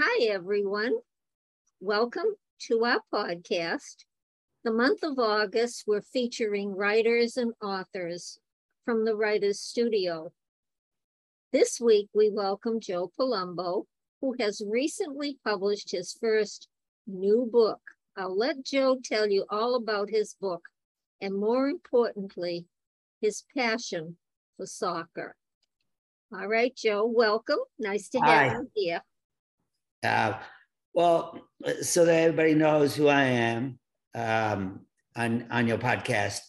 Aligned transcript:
Hi, 0.00 0.26
everyone. 0.26 0.92
Welcome 1.80 2.36
to 2.68 2.84
our 2.84 3.00
podcast. 3.12 4.04
The 4.62 4.70
month 4.70 5.02
of 5.02 5.18
August, 5.18 5.86
we're 5.88 6.02
featuring 6.02 6.72
writers 6.72 7.36
and 7.36 7.52
authors 7.60 8.38
from 8.84 9.04
the 9.04 9.16
Writers 9.16 9.58
Studio. 9.58 10.30
This 11.52 11.80
week, 11.80 12.08
we 12.14 12.30
welcome 12.30 12.78
Joe 12.78 13.10
Palumbo, 13.18 13.86
who 14.20 14.36
has 14.38 14.62
recently 14.64 15.36
published 15.44 15.90
his 15.90 16.16
first 16.20 16.68
new 17.08 17.48
book. 17.50 17.80
I'll 18.16 18.38
let 18.38 18.64
Joe 18.64 18.98
tell 19.02 19.28
you 19.28 19.46
all 19.50 19.74
about 19.74 20.10
his 20.10 20.36
book 20.40 20.62
and, 21.20 21.34
more 21.34 21.68
importantly, 21.68 22.66
his 23.20 23.42
passion 23.52 24.16
for 24.56 24.66
soccer. 24.66 25.34
All 26.32 26.46
right, 26.46 26.72
Joe, 26.76 27.04
welcome. 27.04 27.58
Nice 27.80 28.08
to 28.10 28.20
have 28.20 28.52
Hi. 28.52 28.58
you 28.58 28.70
here. 28.76 29.02
Uh, 30.04 30.38
well, 30.94 31.38
so 31.82 32.04
that 32.04 32.22
everybody 32.22 32.54
knows 32.54 32.94
who 32.94 33.08
I 33.08 33.24
am 33.24 33.78
um, 34.14 34.80
on, 35.16 35.46
on 35.50 35.66
your 35.66 35.78
podcast. 35.78 36.40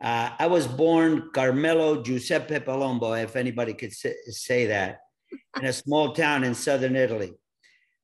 Uh, 0.00 0.30
I 0.38 0.46
was 0.46 0.66
born 0.66 1.30
Carmelo 1.34 2.02
Giuseppe 2.02 2.58
Palumbo, 2.60 3.22
if 3.22 3.36
anybody 3.36 3.74
could 3.74 3.92
say, 3.92 4.14
say 4.28 4.66
that, 4.66 5.00
in 5.58 5.66
a 5.66 5.72
small 5.72 6.14
town 6.14 6.44
in 6.44 6.54
southern 6.54 6.96
Italy. 6.96 7.34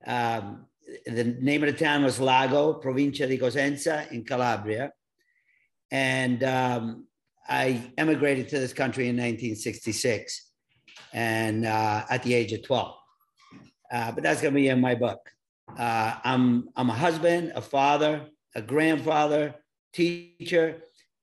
Um, 0.06 0.66
the 1.06 1.24
name 1.24 1.64
of 1.64 1.72
the 1.72 1.84
town 1.84 2.04
was 2.04 2.20
Lago, 2.20 2.74
Provincia 2.74 3.26
di 3.26 3.38
Cosenza 3.38 4.06
in 4.12 4.24
Calabria. 4.24 4.92
And 5.90 6.42
um, 6.44 7.06
I 7.48 7.92
emigrated 7.96 8.48
to 8.50 8.58
this 8.58 8.72
country 8.72 9.04
in 9.08 9.16
1966 9.16 10.50
and 11.12 11.64
uh, 11.64 12.04
at 12.10 12.22
the 12.22 12.34
age 12.34 12.52
of 12.52 12.62
12. 12.62 12.94
Uh, 13.92 14.12
but 14.12 14.22
that's 14.22 14.40
going 14.40 14.54
to 14.54 14.60
be 14.60 14.68
in 14.68 14.80
my 14.80 14.94
book. 14.94 15.20
Uh, 15.76 16.16
I'm, 16.24 16.68
I'm 16.76 16.90
a 16.90 16.94
husband, 16.94 17.52
a 17.54 17.60
father, 17.60 18.26
a 18.54 18.62
grandfather, 18.62 19.54
teacher, 19.92 20.82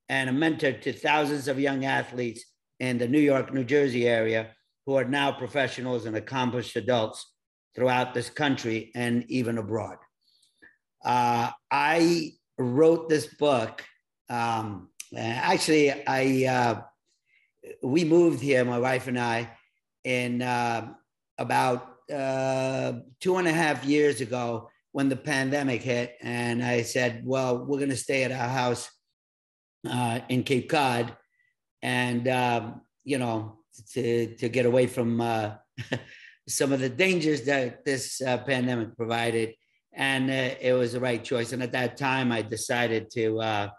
and 0.10 0.30
a 0.30 0.34
mentor 0.34 0.74
to 0.74 0.94
thousands 0.94 1.48
of 1.48 1.60
young 1.60 1.86
athletes 1.86 2.44
in 2.80 2.98
the 2.98 3.08
New 3.08 3.20
York, 3.20 3.54
New 3.54 3.64
Jersey 3.64 4.08
area 4.08 4.50
who 4.86 4.96
are 4.96 5.06
now 5.06 5.32
professionals 5.32 6.06
and 6.06 6.16
accomplished 6.16 6.76
adults 6.76 7.34
throughout 7.76 8.14
this 8.14 8.30
country 8.30 8.92
and 8.96 9.26
even 9.30 9.58
abroad. 9.58 9.98
Uh, 11.04 11.50
I 11.72 12.34
wrote 12.58 13.10
this 13.10 13.28
book. 13.28 13.84
Um, 14.30 14.90
actually, 15.16 15.92
I 16.06 16.46
uh, 16.46 16.82
we 17.82 18.04
moved 18.04 18.42
here, 18.42 18.64
my 18.66 18.80
wife 18.80 19.08
and 19.08 19.20
I, 19.20 19.50
in 20.04 20.42
uh, 20.42 20.94
about 21.38 21.93
uh, 22.12 22.94
two 23.20 23.38
and 23.38 23.48
a 23.48 23.54
half 23.54 23.86
years 23.86 24.22
ago 24.22 24.70
when 24.92 25.10
the 25.10 25.16
pandemic 25.16 25.82
hit. 25.82 26.16
And 26.22 26.64
I 26.64 26.84
said, 26.84 27.24
well, 27.26 27.58
we're 27.58 27.80
going 27.80 27.90
to 27.90 27.98
stay 27.98 28.24
at 28.24 28.32
our 28.32 28.48
house 28.48 28.90
uh, 29.90 30.20
in 30.30 30.44
Cape 30.44 30.70
Cod 30.70 31.16
and, 31.82 32.28
um, 32.28 32.82
you 33.04 33.18
know, 33.18 33.60
to, 33.94 34.36
to 34.36 34.50
get 34.50 34.66
away 34.66 34.88
from 34.88 35.20
uh, 35.20 35.56
some 36.48 36.72
of 36.72 36.80
the 36.80 36.90
dangers 36.90 37.44
that 37.44 37.84
this 37.84 38.22
uh, 38.22 38.38
pandemic 38.38 38.96
provided. 38.96 39.56
And 39.94 40.30
uh, 40.30 40.56
it 40.62 40.74
was 40.74 40.94
the 40.94 41.00
right 41.00 41.24
choice. 41.24 41.52
And 41.52 41.64
at 41.64 41.72
that 41.74 41.98
time, 41.98 42.32
I 42.32 42.42
decided 42.42 43.10
to 43.12 43.42
uh, 43.42 43.70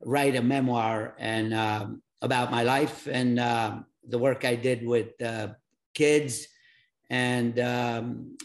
write 0.00 0.36
a 0.36 0.42
memoir 0.42 1.14
and 1.18 1.54
um, 1.54 2.02
about 2.22 2.50
my 2.50 2.62
life 2.62 3.06
and 3.10 3.38
um, 3.40 3.86
the 4.08 4.18
work 4.18 4.44
I 4.44 4.54
did 4.54 4.86
with 4.86 5.20
uh, 5.20 5.48
kids 5.94 6.48
and 7.10 7.58
um, 7.60 8.36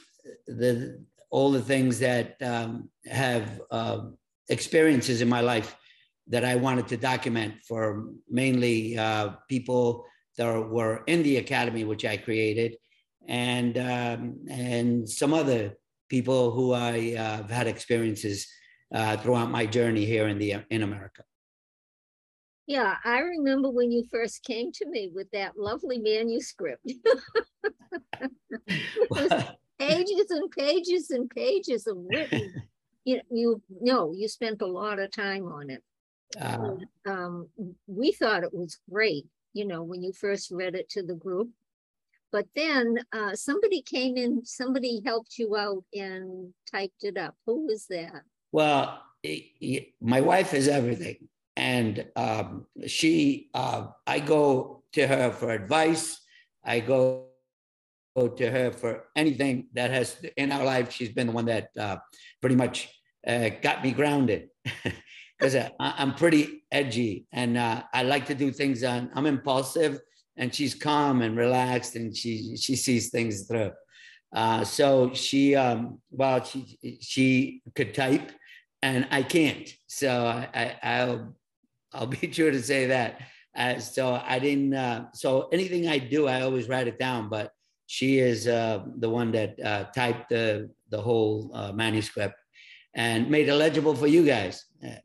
the 0.48 1.04
all 1.30 1.52
the 1.52 1.62
things 1.62 2.00
that 2.00 2.36
um, 2.42 2.90
have 3.06 3.62
uh, 3.72 4.02
experiences 4.50 5.22
in 5.22 5.30
my 5.30 5.42
life 5.42 5.76
that 6.28 6.46
I 6.46 6.56
wanted 6.56 6.88
to 6.90 6.98
document 6.98 7.56
for 7.68 8.10
mainly 8.30 8.98
uh, 8.98 9.32
people 9.50 10.06
that 10.38 10.70
were 10.70 11.04
in 11.08 11.24
the 11.24 11.38
academy, 11.38 11.84
which 11.84 12.06
I 12.06 12.18
created, 12.18 12.78
and 13.28 13.78
um, 13.78 14.40
and 14.50 15.10
some 15.10 15.34
other 15.34 15.78
people 16.10 16.52
who 16.52 16.74
I 16.74 17.16
uh, 17.18 17.38
have 17.38 17.50
had 17.50 17.68
experiences 17.68 18.48
uh, 18.94 19.18
throughout 19.18 19.50
my 19.50 19.66
journey 19.66 20.06
here 20.06 20.28
in 20.28 20.38
the 20.38 20.56
in 20.70 20.84
America. 20.84 21.24
Yeah, 22.68 22.96
I 23.04 23.20
remember 23.20 23.70
when 23.70 23.92
you 23.92 24.04
first 24.10 24.44
came 24.44 24.72
to 24.74 24.86
me 24.90 25.12
with 25.14 25.30
that 25.32 25.58
lovely 25.58 25.98
manuscript. 26.00 26.86
Pages 29.80 30.30
and 30.30 30.52
pages 30.52 31.10
and 31.10 31.30
pages 31.30 31.88
of 31.88 31.98
written. 31.98 32.54
You, 33.04 33.20
you 33.32 33.64
know, 33.68 34.14
you 34.16 34.28
spent 34.28 34.62
a 34.62 34.68
lot 34.68 35.00
of 35.00 35.10
time 35.10 35.48
on 35.48 35.72
it. 35.72 35.82
Uh, 36.40 36.76
Um, 37.08 37.50
we 37.88 38.12
thought 38.12 38.44
it 38.44 38.54
was 38.54 38.78
great, 38.92 39.26
you 39.54 39.66
know, 39.66 39.82
when 39.82 40.04
you 40.04 40.14
first 40.14 40.52
read 40.52 40.76
it 40.76 40.88
to 40.90 41.02
the 41.02 41.16
group. 41.16 41.50
But 42.32 42.46
then 42.56 43.00
uh, 43.12 43.36
somebody 43.36 43.82
came 43.82 44.18
in, 44.18 44.46
somebody 44.46 45.02
helped 45.04 45.40
you 45.40 45.56
out 45.58 45.84
and 45.96 46.54
typed 46.72 47.04
it 47.04 47.18
up. 47.18 47.34
Who 47.48 47.66
was 47.66 47.88
that? 47.88 48.22
Well, 48.52 49.02
y- 49.24 49.50
y- 49.60 49.94
my 50.00 50.22
wife 50.22 50.54
is 50.54 50.68
everything. 50.68 51.28
And 51.56 52.06
um, 52.16 52.66
she, 52.88 53.50
uh, 53.54 53.88
I 54.08 54.20
go 54.20 54.84
to 54.94 55.08
her 55.08 55.32
for 55.32 55.52
advice. 55.52 56.20
I 56.64 56.80
go, 56.80 57.26
go 58.16 58.30
to 58.30 58.52
her 58.52 58.72
for 58.72 59.06
anything 59.16 59.68
that 59.74 59.92
has 59.92 60.18
in 60.38 60.52
our 60.52 60.64
life. 60.64 60.92
She's 60.92 61.12
been 61.12 61.28
the 61.28 61.34
one 61.34 61.46
that 61.46 61.70
uh, 61.78 61.98
pretty 62.40 62.56
much 62.56 62.90
uh, 63.28 63.50
got 63.62 63.84
me 63.84 63.92
grounded 63.92 64.50
because 65.38 65.56
I'm 65.80 66.14
pretty 66.14 66.64
edgy 66.72 67.26
and 67.32 67.58
uh, 67.58 67.84
I 67.94 68.04
like 68.04 68.28
to 68.28 68.36
do 68.36 68.52
things 68.52 68.84
on, 68.84 69.10
I'm 69.16 69.26
impulsive 69.26 70.00
and 70.38 70.54
she's 70.54 70.76
calm 70.76 71.22
and 71.22 71.36
relaxed 71.36 71.96
and 71.96 72.16
she, 72.16 72.56
she 72.58 72.76
sees 72.76 73.10
things 73.10 73.48
through. 73.48 73.72
Uh, 74.34 74.64
so 74.64 75.14
she, 75.14 75.56
um, 75.56 76.00
well, 76.10 76.44
she, 76.44 77.00
she 77.02 77.62
could 77.76 77.94
type 77.94 78.32
and 78.82 79.08
I 79.12 79.24
can't. 79.24 79.70
So 79.88 80.26
I, 80.26 80.48
I, 80.54 80.78
I'll, 80.84 81.36
I'll 81.94 82.08
be 82.08 82.28
true 82.28 82.52
to 82.52 82.62
say 82.62 82.88
that. 82.88 83.22
Uh, 83.56 83.80
so 83.80 84.22
I 84.26 84.40
didn't. 84.40 84.74
Uh, 84.74 85.08
so 85.14 85.50
anything 85.50 85.88
I 85.88 85.98
do, 85.98 86.28
I 86.28 86.42
always 86.42 86.70
write 86.70 86.88
it 86.88 86.98
down. 86.98 87.30
But 87.30 87.52
she 87.88 88.20
is 88.20 88.48
uh, 88.48 88.86
the 88.98 89.10
one 89.10 89.32
that 89.34 89.60
uh, 89.60 89.86
typed 89.96 90.30
the 90.30 90.70
the 90.90 91.02
whole 91.02 91.52
uh, 91.54 91.72
manuscript 91.74 92.36
and 92.94 93.30
made 93.30 93.48
it 93.50 93.56
legible 93.56 93.96
for 93.96 94.08
you 94.08 94.26
guys. 94.26 94.66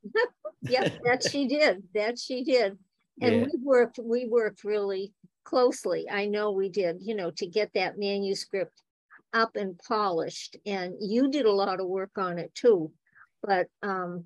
Yep, 0.68 0.92
that 1.04 1.22
she 1.22 1.46
did. 1.46 1.84
That 1.94 2.18
she 2.18 2.42
did. 2.42 2.76
And 3.20 3.36
Yeah. 3.36 3.44
we 3.44 3.52
worked, 3.62 4.00
we 4.02 4.26
worked 4.26 4.64
really 4.64 5.12
closely. 5.44 6.10
I 6.10 6.26
know 6.26 6.50
we 6.50 6.68
did, 6.68 6.98
you 7.00 7.14
know, 7.14 7.30
to 7.36 7.46
get 7.46 7.72
that 7.74 7.98
manuscript 7.98 8.82
up 9.32 9.54
and 9.54 9.78
polished. 9.78 10.56
And 10.66 10.94
you 11.00 11.30
did 11.30 11.46
a 11.46 11.52
lot 11.52 11.80
of 11.80 11.86
work 11.86 12.18
on 12.18 12.38
it 12.38 12.54
too. 12.54 12.92
But 13.42 13.68
um 13.82 14.24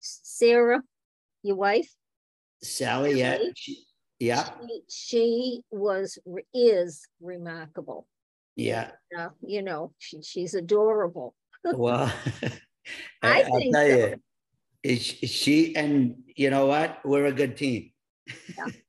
Sarah, 0.00 0.82
your 1.42 1.56
wife, 1.56 1.90
Sally, 2.62 3.18
yeah, 3.18 3.38
she, 3.56 3.84
yeah, 4.18 4.48
she, 4.68 4.82
she 4.88 5.60
was 5.70 6.18
is 6.54 7.06
remarkable. 7.20 8.06
yeah. 8.56 8.92
Uh, 9.16 9.28
you 9.46 9.62
know, 9.62 9.92
she, 9.98 10.22
she's 10.22 10.54
adorable. 10.54 11.34
Well, 11.64 12.12
I 13.22 13.42
I'll 13.42 13.60
tell 13.60 13.72
so. 13.72 13.84
you, 13.86 14.14
is 14.82 15.00
she 15.04 15.76
and 15.76 16.16
you 16.34 16.50
know 16.50 16.66
what? 16.66 16.98
We're 17.04 17.26
a 17.26 17.32
good 17.32 17.56
team. 17.56 17.92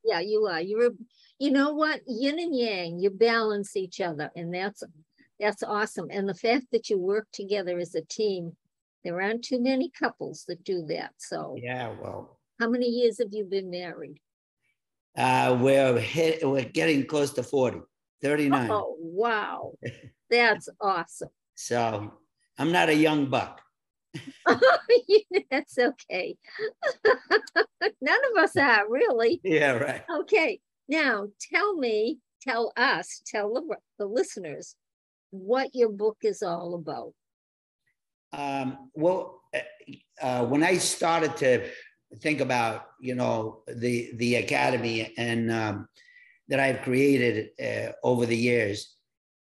Yeah, 0.03 0.20
you 0.22 0.47
are. 0.47 0.62
You're, 0.62 0.88
a- 0.88 0.97
you 1.40 1.52
know 1.52 1.74
what? 1.74 2.02
Yin 2.08 2.40
and 2.40 2.56
yang, 2.56 3.00
you 3.00 3.09
balance 3.12 3.75
each 3.75 4.02
other, 4.02 4.32
and 4.35 4.53
that's 4.53 4.82
that's 5.40 5.61
awesome. 5.64 6.08
And 6.09 6.28
the 6.28 6.34
fact 6.34 6.67
that 6.72 6.90
you 6.90 6.97
work 6.97 7.28
together 7.34 7.78
as 7.78 7.94
a 7.96 8.02
team, 8.02 8.56
there 9.03 9.22
aren't 9.22 9.44
too 9.44 9.61
many 9.61 9.90
couples 9.91 10.46
that 10.47 10.64
do 10.64 10.85
that. 10.88 11.11
So, 11.17 11.56
Yeah, 11.61 11.94
well, 12.02 12.40
how 12.63 12.69
many 12.69 12.87
years 12.87 13.17
have 13.19 13.33
you 13.33 13.43
been 13.43 13.69
married? 13.69 14.19
uh, 15.17 15.57
we're 15.59 15.99
hit, 15.99 16.47
we're 16.47 16.63
getting 16.63 17.05
close 17.05 17.31
to 17.33 17.43
40, 17.43 17.81
39. 18.21 18.71
Oh, 18.71 18.95
wow, 18.99 19.73
that's 20.29 20.69
awesome. 20.79 21.27
So 21.55 22.13
I'm 22.57 22.71
not 22.71 22.87
a 22.87 22.95
young 22.95 23.29
buck. 23.29 23.61
that's 25.51 25.77
okay. 25.77 26.37
None 28.01 28.19
of 28.31 28.43
us 28.43 28.55
are 28.55 28.89
really. 28.89 29.41
Yeah, 29.43 29.71
right. 29.73 30.03
Okay, 30.21 30.61
now 30.87 31.27
tell 31.53 31.75
me, 31.75 32.19
tell 32.41 32.71
us, 32.77 33.21
tell 33.27 33.53
the, 33.53 33.75
the 33.99 34.05
listeners 34.05 34.75
what 35.31 35.71
your 35.73 35.89
book 35.89 36.17
is 36.21 36.41
all 36.41 36.75
about. 36.75 37.13
Um, 38.31 38.89
well, 38.93 39.41
uh, 39.53 39.59
uh, 40.21 40.45
when 40.45 40.63
I 40.63 40.77
started 40.77 41.35
to 41.37 41.69
think 42.21 42.41
about, 42.41 42.87
you 42.99 43.15
know, 43.15 43.63
the 43.67 44.11
the 44.15 44.35
academy 44.35 45.13
and 45.17 45.51
um, 45.51 45.87
that 46.47 46.59
I've 46.59 46.81
created 46.81 47.49
uh, 47.61 47.93
over 48.03 48.25
the 48.25 48.37
years, 48.37 48.95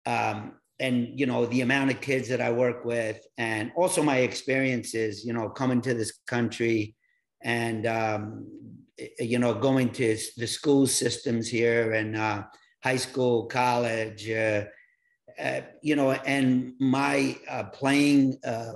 um, 0.06 0.54
and 0.78 1.18
you 1.18 1.26
know 1.26 1.46
the 1.46 1.60
amount 1.60 1.90
of 1.90 2.00
kids 2.00 2.28
that 2.28 2.40
I 2.40 2.50
work 2.52 2.84
with, 2.84 3.20
and 3.38 3.72
also 3.76 4.02
my 4.02 4.18
experiences, 4.18 5.24
you 5.24 5.32
know, 5.32 5.48
coming 5.48 5.80
to 5.82 5.94
this 5.94 6.12
country, 6.26 6.94
and 7.42 7.86
um, 7.86 8.46
you 9.18 9.38
know, 9.38 9.54
going 9.54 9.90
to 9.90 10.16
the 10.36 10.46
school 10.46 10.86
systems 10.86 11.48
here, 11.48 11.92
and 11.92 12.16
uh, 12.16 12.44
high 12.82 12.96
school, 12.96 13.46
college, 13.46 14.28
uh, 14.30 14.64
uh, 15.38 15.60
you 15.82 15.96
know, 15.96 16.12
and 16.12 16.74
my 16.78 17.36
uh, 17.48 17.64
playing, 17.64 18.36
uh, 18.44 18.74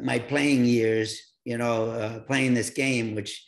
my 0.00 0.18
playing 0.18 0.64
years, 0.64 1.33
you 1.44 1.58
know, 1.58 2.22
playing 2.26 2.54
this 2.54 2.70
game, 2.70 3.14
which 3.14 3.44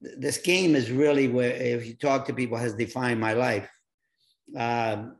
this 0.00 0.38
game 0.38 0.74
is 0.74 0.90
really 0.90 1.28
where, 1.28 1.52
if 1.52 1.86
you 1.86 1.94
talk 1.94 2.26
to 2.26 2.34
people, 2.34 2.58
has 2.58 2.74
defined 2.74 3.20
my 3.20 3.32
life. 3.32 3.68
Um, 4.56 5.16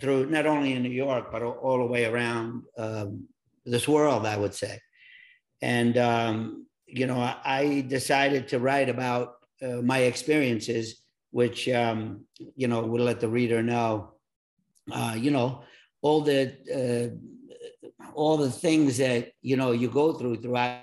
through 0.00 0.26
not 0.26 0.46
only 0.46 0.74
in 0.74 0.82
New 0.82 0.90
York, 0.90 1.32
but 1.32 1.42
all 1.42 1.78
the 1.78 1.86
way 1.86 2.04
around 2.04 2.62
um, 2.78 3.26
this 3.64 3.88
world, 3.88 4.26
I 4.26 4.36
would 4.36 4.54
say. 4.54 4.78
And, 5.62 5.96
um, 5.98 6.66
you 6.86 7.06
know, 7.06 7.18
I 7.44 7.84
decided 7.88 8.48
to 8.48 8.58
write 8.58 8.88
about 8.88 9.36
uh, 9.62 9.82
my 9.82 9.98
experiences, 9.98 11.00
which, 11.30 11.68
um, 11.68 12.24
you 12.54 12.68
know, 12.68 12.82
will 12.82 13.04
let 13.04 13.20
the 13.20 13.28
reader 13.28 13.62
know, 13.62 14.12
uh, 14.92 15.16
you 15.16 15.30
know, 15.30 15.64
all 16.02 16.20
the, 16.20 16.52
uh, 16.72 17.08
all 18.14 18.36
the 18.36 18.50
things 18.50 18.98
that, 18.98 19.32
you 19.42 19.56
know, 19.56 19.72
you 19.72 19.88
go 19.88 20.12
through 20.12 20.36
throughout 20.36 20.82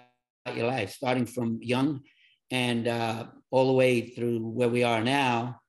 your 0.55 0.67
life, 0.67 0.91
starting 0.91 1.25
from 1.25 1.59
young 1.61 2.01
and 2.49 2.87
uh, 2.87 3.25
all 3.51 3.67
the 3.67 3.73
way 3.73 4.01
through 4.01 4.39
where 4.39 4.69
we 4.69 4.83
are 4.83 5.01
now. 5.01 5.59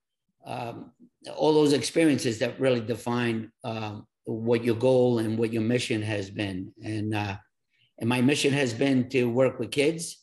Um, 0.44 0.92
all 1.36 1.52
those 1.52 1.72
experiences 1.72 2.38
that 2.40 2.58
really 2.58 2.80
define 2.80 3.52
um, 3.62 4.06
what 4.24 4.64
your 4.64 4.74
goal 4.74 5.20
and 5.20 5.38
what 5.38 5.52
your 5.52 5.62
mission 5.62 6.02
has 6.02 6.30
been. 6.30 6.72
And 6.82 7.14
uh, 7.14 7.36
and 7.98 8.08
my 8.08 8.20
mission 8.20 8.52
has 8.52 8.74
been 8.74 9.08
to 9.10 9.30
work 9.30 9.60
with 9.60 9.70
kids, 9.70 10.18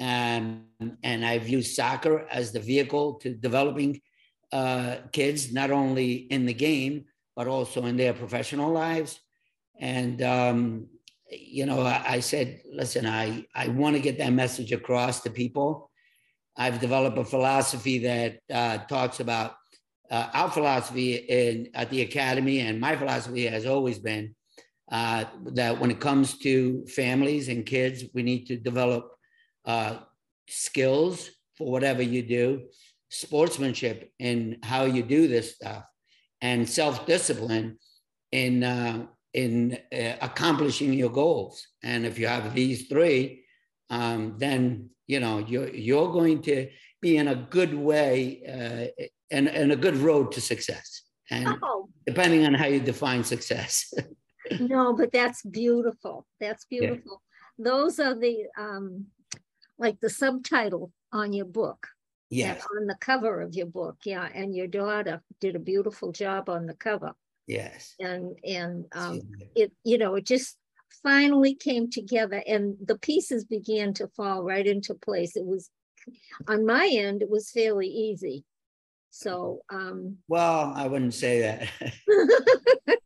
and 0.00 0.64
and 1.04 1.24
I've 1.24 1.48
used 1.48 1.76
soccer 1.76 2.26
as 2.30 2.50
the 2.50 2.60
vehicle 2.60 3.14
to 3.20 3.34
developing 3.34 4.00
uh, 4.52 4.96
kids, 5.12 5.52
not 5.52 5.70
only 5.70 6.12
in 6.14 6.46
the 6.46 6.54
game 6.54 7.04
but 7.38 7.46
also 7.46 7.84
in 7.84 7.96
their 7.96 8.12
professional 8.12 8.72
lives. 8.72 9.20
And 9.78 10.20
um, 10.22 10.88
you 11.30 11.66
know, 11.66 11.82
I, 11.82 12.20
said, 12.20 12.60
listen, 12.72 13.06
I 13.06 13.46
I 13.54 13.68
want 13.68 13.96
to 13.96 14.02
get 14.02 14.18
that 14.18 14.32
message 14.32 14.72
across 14.72 15.20
to 15.22 15.30
people. 15.30 15.90
I've 16.56 16.80
developed 16.80 17.18
a 17.18 17.24
philosophy 17.24 17.98
that 18.00 18.40
uh, 18.52 18.78
talks 18.86 19.20
about 19.20 19.54
uh, 20.10 20.28
our 20.32 20.50
philosophy 20.50 21.16
in, 21.16 21.68
at 21.74 21.90
the 21.90 22.02
academy 22.02 22.60
and 22.60 22.80
my 22.80 22.96
philosophy 22.96 23.46
has 23.46 23.66
always 23.66 23.98
been 23.98 24.34
uh, 24.90 25.24
that 25.52 25.78
when 25.78 25.90
it 25.90 26.00
comes 26.00 26.38
to 26.38 26.86
families 26.86 27.48
and 27.48 27.66
kids, 27.66 28.04
we 28.14 28.22
need 28.22 28.46
to 28.46 28.56
develop 28.56 29.10
uh, 29.66 29.98
skills 30.48 31.30
for 31.56 31.70
whatever 31.70 32.02
you 32.02 32.22
do, 32.22 32.68
sportsmanship 33.10 34.10
in 34.18 34.58
how 34.62 34.84
you 34.84 35.02
do 35.02 35.28
this 35.28 35.56
stuff, 35.56 35.84
and 36.40 36.68
self-discipline 36.68 37.78
in 38.32 38.64
uh, 38.64 39.06
in 39.34 39.78
uh, 39.92 40.14
accomplishing 40.20 40.92
your 40.92 41.10
goals. 41.10 41.66
And 41.82 42.06
if 42.06 42.18
you 42.18 42.26
have 42.26 42.54
these 42.54 42.88
three, 42.88 43.44
um, 43.90 44.34
then 44.38 44.90
you 45.06 45.20
know 45.20 45.38
you're 45.38 45.68
you're 45.74 46.12
going 46.12 46.42
to 46.42 46.68
be 47.00 47.16
in 47.16 47.28
a 47.28 47.34
good 47.34 47.74
way 47.74 48.42
uh, 48.46 49.04
and, 49.30 49.48
and 49.48 49.72
a 49.72 49.76
good 49.76 49.96
road 49.96 50.32
to 50.32 50.40
success. 50.40 51.02
And 51.30 51.58
oh. 51.62 51.88
depending 52.06 52.46
on 52.46 52.54
how 52.54 52.66
you 52.66 52.80
define 52.80 53.22
success. 53.22 53.92
no, 54.60 54.94
but 54.94 55.12
that's 55.12 55.42
beautiful. 55.42 56.26
That's 56.40 56.64
beautiful. 56.64 57.22
Yeah. 57.58 57.70
Those 57.70 58.00
are 58.00 58.14
the 58.14 58.46
um 58.58 59.06
like 59.78 60.00
the 60.00 60.10
subtitle 60.10 60.92
on 61.12 61.32
your 61.32 61.46
book. 61.46 61.86
Yes. 62.30 62.64
On 62.78 62.86
the 62.86 62.96
cover 63.00 63.40
of 63.40 63.54
your 63.54 63.66
book. 63.66 63.96
Yeah. 64.04 64.28
And 64.34 64.54
your 64.54 64.66
daughter 64.66 65.22
did 65.40 65.56
a 65.56 65.60
beautiful 65.60 66.12
job 66.12 66.48
on 66.48 66.66
the 66.66 66.74
cover. 66.74 67.14
Yes. 67.48 67.94
And 67.98 68.36
and 68.44 68.84
um 68.92 69.22
it, 69.56 69.72
you 69.82 69.98
know, 69.98 70.14
it 70.14 70.24
just 70.24 70.56
finally 71.02 71.54
came 71.54 71.90
together 71.90 72.42
and 72.46 72.76
the 72.84 72.98
pieces 72.98 73.44
began 73.44 73.94
to 73.94 74.08
fall 74.08 74.42
right 74.42 74.66
into 74.66 74.94
place. 74.94 75.34
It 75.34 75.44
was 75.44 75.70
on 76.46 76.66
my 76.66 76.88
end, 76.92 77.22
it 77.22 77.30
was 77.30 77.50
fairly 77.50 77.88
easy. 77.88 78.44
So, 79.10 79.62
um, 79.70 80.18
well, 80.28 80.72
I 80.76 80.86
wouldn't 80.86 81.14
say 81.14 81.40
that. 81.40 81.68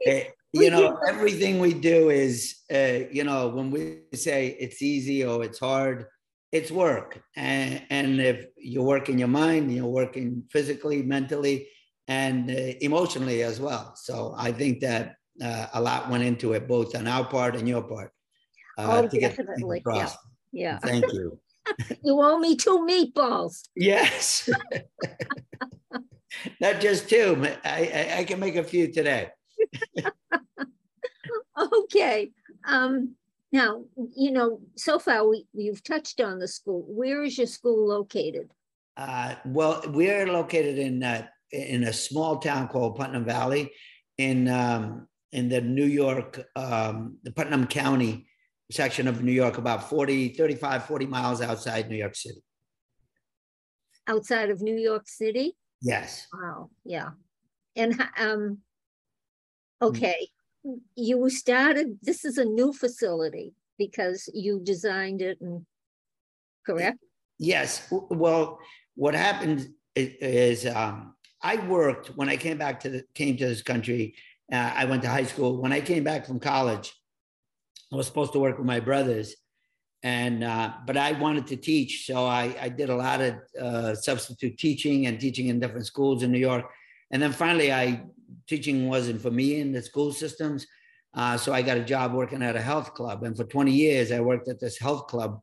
it, 0.00 0.34
you 0.52 0.70
know, 0.70 0.98
everything 1.08 1.58
we 1.60 1.74
do 1.74 2.10
is, 2.10 2.56
uh, 2.72 3.06
you 3.10 3.24
know, 3.24 3.48
when 3.48 3.70
we 3.70 4.00
say 4.14 4.56
it's 4.58 4.82
easy 4.82 5.24
or 5.24 5.44
it's 5.44 5.58
hard, 5.58 6.06
it's 6.52 6.70
work. 6.70 7.22
And, 7.36 7.82
and 7.90 8.20
if 8.20 8.46
you're 8.56 8.84
working 8.84 9.18
your 9.18 9.28
mind, 9.28 9.72
you're 9.72 9.86
working 9.86 10.44
physically, 10.50 11.02
mentally, 11.02 11.68
and 12.08 12.50
uh, 12.50 12.74
emotionally 12.80 13.42
as 13.42 13.60
well. 13.60 13.94
So 13.96 14.34
I 14.36 14.52
think 14.52 14.80
that 14.80 15.16
uh, 15.42 15.66
a 15.74 15.80
lot 15.80 16.10
went 16.10 16.24
into 16.24 16.52
it, 16.52 16.68
both 16.68 16.94
on 16.94 17.06
our 17.06 17.24
part 17.24 17.56
and 17.56 17.68
your 17.68 17.82
part. 17.82 18.12
Uh, 18.78 19.02
oh, 19.04 19.08
definitely. 19.08 19.82
Yeah. 19.86 20.10
yeah. 20.52 20.78
Thank 20.78 21.12
you. 21.12 21.38
you 22.02 22.20
owe 22.20 22.38
me 22.38 22.56
two 22.56 22.86
meatballs. 22.88 23.68
Yes. 23.74 24.48
Not 26.60 26.80
just 26.80 27.08
two. 27.08 27.46
I, 27.64 28.12
I, 28.14 28.18
I, 28.18 28.24
can 28.24 28.38
make 28.38 28.56
a 28.56 28.62
few 28.62 28.92
today. 28.92 29.30
okay. 31.58 32.30
Um, 32.66 33.14
now, 33.52 33.84
you 34.14 34.32
know, 34.32 34.60
so 34.76 34.98
far 34.98 35.26
we 35.26 35.46
you've 35.54 35.82
touched 35.82 36.20
on 36.20 36.38
the 36.38 36.48
school. 36.48 36.84
Where 36.86 37.22
is 37.22 37.38
your 37.38 37.46
school 37.46 37.88
located? 37.88 38.50
Uh, 38.96 39.34
well, 39.46 39.82
we're 39.88 40.26
located 40.26 40.78
in 40.78 41.02
uh, 41.02 41.26
in 41.52 41.84
a 41.84 41.92
small 41.92 42.38
town 42.38 42.68
called 42.68 42.96
Putnam 42.96 43.24
Valley, 43.24 43.72
in 44.18 44.48
um, 44.48 45.06
in 45.32 45.48
the 45.48 45.60
New 45.60 45.84
York, 45.84 46.42
um, 46.56 47.18
the 47.22 47.32
Putnam 47.32 47.66
County 47.66 48.26
section 48.70 49.06
of 49.06 49.22
New 49.22 49.32
York, 49.32 49.58
about 49.58 49.88
40, 49.88 50.30
35, 50.30 50.86
40 50.86 51.06
miles 51.06 51.40
outside 51.40 51.88
New 51.88 51.96
York 51.96 52.14
City. 52.14 52.42
Outside 54.06 54.50
of 54.50 54.60
New 54.60 54.76
York 54.76 55.08
City? 55.08 55.56
Yes. 55.82 56.26
Wow. 56.32 56.70
Yeah. 56.84 57.10
And 57.74 58.00
um, 58.18 58.58
okay, 59.82 60.28
mm. 60.66 60.78
you 60.94 61.28
started. 61.28 61.98
This 62.02 62.24
is 62.24 62.38
a 62.38 62.44
new 62.44 62.72
facility 62.72 63.52
because 63.78 64.28
you 64.32 64.60
designed 64.62 65.20
it, 65.20 65.38
and 65.40 65.66
correct? 66.64 66.98
Yes. 67.38 67.86
Well, 67.90 68.58
what 68.94 69.14
happened 69.14 69.68
is 69.94 70.66
um, 70.66 71.14
I 71.46 71.64
worked 71.66 72.08
when 72.16 72.28
I 72.28 72.36
came 72.36 72.58
back 72.58 72.80
to 72.80 72.88
the 72.90 73.04
came 73.14 73.36
to 73.36 73.46
this 73.46 73.62
country. 73.62 74.16
Uh, 74.52 74.72
I 74.80 74.84
went 74.84 75.02
to 75.02 75.08
high 75.08 75.28
school. 75.32 75.62
When 75.62 75.72
I 75.72 75.80
came 75.80 76.02
back 76.02 76.26
from 76.26 76.40
college, 76.40 76.92
I 77.92 77.94
was 77.96 78.06
supposed 78.06 78.32
to 78.32 78.40
work 78.40 78.58
with 78.58 78.66
my 78.66 78.80
brothers, 78.80 79.36
and 80.02 80.42
uh, 80.42 80.72
but 80.88 80.96
I 80.96 81.12
wanted 81.12 81.46
to 81.46 81.56
teach, 81.56 82.04
so 82.04 82.26
I, 82.26 82.56
I 82.60 82.68
did 82.68 82.88
a 82.90 82.96
lot 82.96 83.20
of 83.20 83.34
uh, 83.62 83.94
substitute 83.94 84.58
teaching 84.58 85.06
and 85.06 85.20
teaching 85.20 85.46
in 85.46 85.60
different 85.60 85.86
schools 85.86 86.24
in 86.24 86.32
New 86.32 86.44
York. 86.50 86.64
And 87.12 87.22
then 87.22 87.30
finally, 87.30 87.72
I 87.72 88.02
teaching 88.48 88.88
wasn't 88.88 89.22
for 89.22 89.30
me 89.30 89.60
in 89.60 89.70
the 89.70 89.82
school 89.82 90.12
systems, 90.12 90.66
uh, 91.14 91.36
so 91.36 91.52
I 91.52 91.62
got 91.62 91.78
a 91.78 91.84
job 91.84 92.12
working 92.12 92.42
at 92.42 92.56
a 92.56 92.60
health 92.70 92.92
club. 92.92 93.22
And 93.22 93.36
for 93.36 93.44
20 93.44 93.70
years, 93.70 94.10
I 94.10 94.18
worked 94.18 94.48
at 94.48 94.58
this 94.58 94.78
health 94.78 95.06
club 95.06 95.40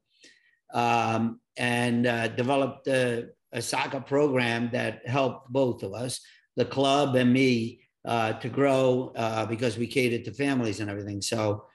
um, 0.73 1.39
and 1.55 2.05
uh, 2.05 2.27
developed 2.27 2.87
a, 2.89 3.29
a, 3.53 3.61
soccer 3.61 3.99
program 3.99 4.69
that 4.73 5.07
helped 5.07 5.51
both 5.51 5.83
of 5.83 5.93
us, 5.93 6.19
the 6.55 6.65
club 6.65 7.15
and 7.15 7.31
me, 7.31 7.81
uh, 8.05 8.33
to 8.33 8.49
grow 8.49 9.13
uh, 9.15 9.45
because 9.45 9.77
we 9.77 9.87
catered 9.87 10.25
to 10.25 10.33
families 10.33 10.79
and 10.79 10.89
everything. 10.89 11.21
So 11.21 11.65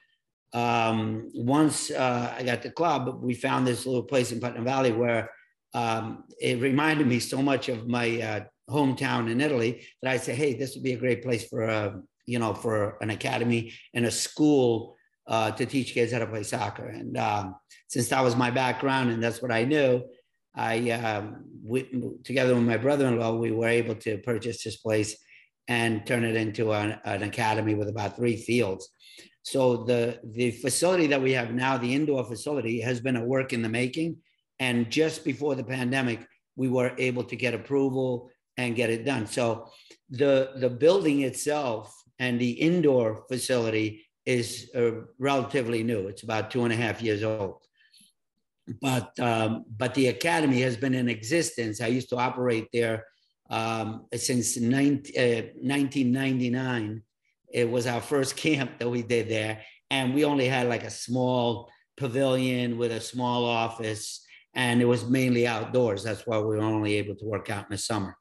um, 0.53 1.31
once 1.33 1.91
uh, 1.91 2.33
I 2.37 2.43
got 2.43 2.61
the 2.61 2.71
club, 2.71 3.21
we 3.21 3.33
found 3.33 3.65
this 3.65 3.85
little 3.85 4.03
place 4.03 4.31
in 4.31 4.39
Putnam 4.39 4.63
Valley 4.63 4.91
where 4.91 5.31
um, 5.73 6.23
it 6.39 6.59
reminded 6.59 7.07
me 7.07 7.19
so 7.19 7.41
much 7.41 7.69
of 7.69 7.87
my 7.87 8.21
uh, 8.21 8.39
hometown 8.69 9.29
in 9.31 9.41
Italy 9.41 9.85
that 10.01 10.11
I 10.11 10.17
said, 10.17 10.35
"Hey, 10.35 10.53
this 10.55 10.73
would 10.73 10.83
be 10.83 10.93
a 10.93 10.97
great 10.97 11.23
place 11.23 11.47
for 11.47 11.63
a 11.63 12.01
you 12.25 12.39
know 12.39 12.53
for 12.53 12.97
an 13.01 13.11
academy 13.11 13.73
and 13.93 14.05
a 14.05 14.11
school 14.11 14.95
uh, 15.27 15.51
to 15.51 15.65
teach 15.65 15.93
kids 15.93 16.11
how 16.11 16.19
to 16.19 16.27
play 16.27 16.43
soccer." 16.43 16.87
And 16.87 17.17
um, 17.17 17.55
since 17.87 18.07
that 18.09 18.23
was 18.23 18.35
my 18.35 18.49
background 18.49 19.11
and 19.11 19.21
that's 19.21 19.41
what 19.41 19.51
I 19.51 19.65
knew, 19.65 20.03
I 20.55 20.89
um, 20.91 21.45
we, 21.63 21.83
together 22.23 22.55
with 22.55 22.63
my 22.63 22.77
brother-in-law, 22.77 23.35
we 23.35 23.51
were 23.51 23.67
able 23.67 23.95
to 23.95 24.17
purchase 24.19 24.63
this 24.63 24.77
place 24.77 25.15
and 25.67 26.05
turn 26.05 26.23
it 26.23 26.35
into 26.35 26.73
an, 26.73 26.99
an 27.05 27.23
academy 27.23 27.75
with 27.75 27.89
about 27.89 28.15
three 28.15 28.37
fields. 28.37 28.89
So 29.43 29.83
the 29.83 30.19
the 30.23 30.51
facility 30.51 31.07
that 31.07 31.21
we 31.21 31.31
have 31.33 31.53
now, 31.53 31.77
the 31.77 31.93
indoor 31.93 32.23
facility, 32.25 32.81
has 32.81 32.99
been 32.99 33.15
a 33.15 33.25
work 33.25 33.53
in 33.53 33.61
the 33.61 33.69
making. 33.69 34.17
And 34.59 34.89
just 34.91 35.23
before 35.23 35.55
the 35.55 35.63
pandemic, 35.63 36.27
we 36.55 36.67
were 36.67 36.91
able 36.97 37.23
to 37.23 37.35
get 37.35 37.53
approval 37.53 38.29
and 38.57 38.75
get 38.75 38.89
it 38.89 39.05
done. 39.05 39.25
So 39.27 39.69
the 40.09 40.51
the 40.57 40.69
building 40.69 41.21
itself 41.21 41.93
and 42.19 42.39
the 42.39 42.51
indoor 42.51 43.23
facility 43.29 44.05
is 44.25 44.69
uh, 44.75 44.91
relatively 45.17 45.83
new. 45.83 46.07
It's 46.07 46.23
about 46.23 46.51
two 46.51 46.63
and 46.65 46.73
a 46.73 46.75
half 46.75 47.01
years 47.01 47.23
old. 47.23 47.63
But 48.81 49.19
um, 49.19 49.65
but 49.77 49.93
the 49.95 50.07
academy 50.07 50.61
has 50.61 50.77
been 50.77 50.93
in 50.93 51.09
existence. 51.09 51.81
I 51.81 51.87
used 51.87 52.09
to 52.09 52.17
operate 52.17 52.67
there 52.71 53.05
um, 53.49 54.05
since 54.15 54.57
19, 54.57 55.13
uh, 55.17 55.47
1999. 55.61 57.01
It 57.51 57.69
was 57.69 57.87
our 57.87 58.01
first 58.01 58.35
camp 58.45 58.79
that 58.79 58.89
we 58.89 59.01
did 59.01 59.29
there, 59.29 59.61
and 59.89 60.13
we 60.13 60.25
only 60.25 60.47
had 60.47 60.67
like 60.67 60.83
a 60.83 60.91
small 60.91 61.69
pavilion 61.97 62.77
with 62.77 62.91
a 62.91 63.01
small 63.01 63.45
office, 63.45 64.25
and 64.53 64.81
it 64.81 64.85
was 64.85 65.05
mainly 65.05 65.47
outdoors. 65.47 66.03
That's 66.03 66.25
why 66.25 66.37
we 66.37 66.57
were 66.57 66.61
only 66.61 66.95
able 66.95 67.15
to 67.15 67.25
work 67.25 67.49
out 67.49 67.65
in 67.65 67.71
the 67.71 67.77
summer. 67.77 68.15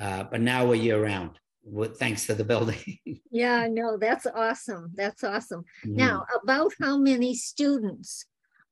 Uh, 0.00 0.24
but 0.24 0.40
now 0.40 0.64
we're 0.64 0.76
year 0.76 1.02
round, 1.02 1.38
with, 1.62 1.98
thanks 1.98 2.26
to 2.26 2.34
the 2.34 2.44
building. 2.44 2.98
yeah, 3.30 3.68
no, 3.70 3.98
that's 3.98 4.26
awesome. 4.26 4.92
That's 4.94 5.22
awesome. 5.22 5.64
Mm-hmm. 5.84 5.96
Now, 5.96 6.24
about 6.42 6.72
how 6.80 6.96
many 6.96 7.34
students 7.34 8.24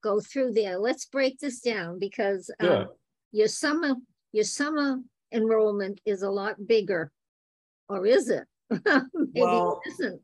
go 0.02 0.21
through 0.21 0.52
there? 0.52 0.78
Let's 0.78 1.07
break 1.07 1.38
this 1.38 1.61
down 1.61 1.99
because 1.99 2.50
um, 2.61 2.88
your 3.33 3.49
summer 3.49 3.95
your 4.33 4.45
summer 4.45 4.99
enrollment 5.33 6.00
is 6.05 6.23
a 6.23 6.31
lot 6.31 6.67
bigger, 6.67 7.11
or 7.88 8.07
is 8.07 8.28
it? 8.28 8.45
Maybe 8.71 9.07
well, 9.35 9.81
it 9.85 9.90
isn't. 9.93 10.21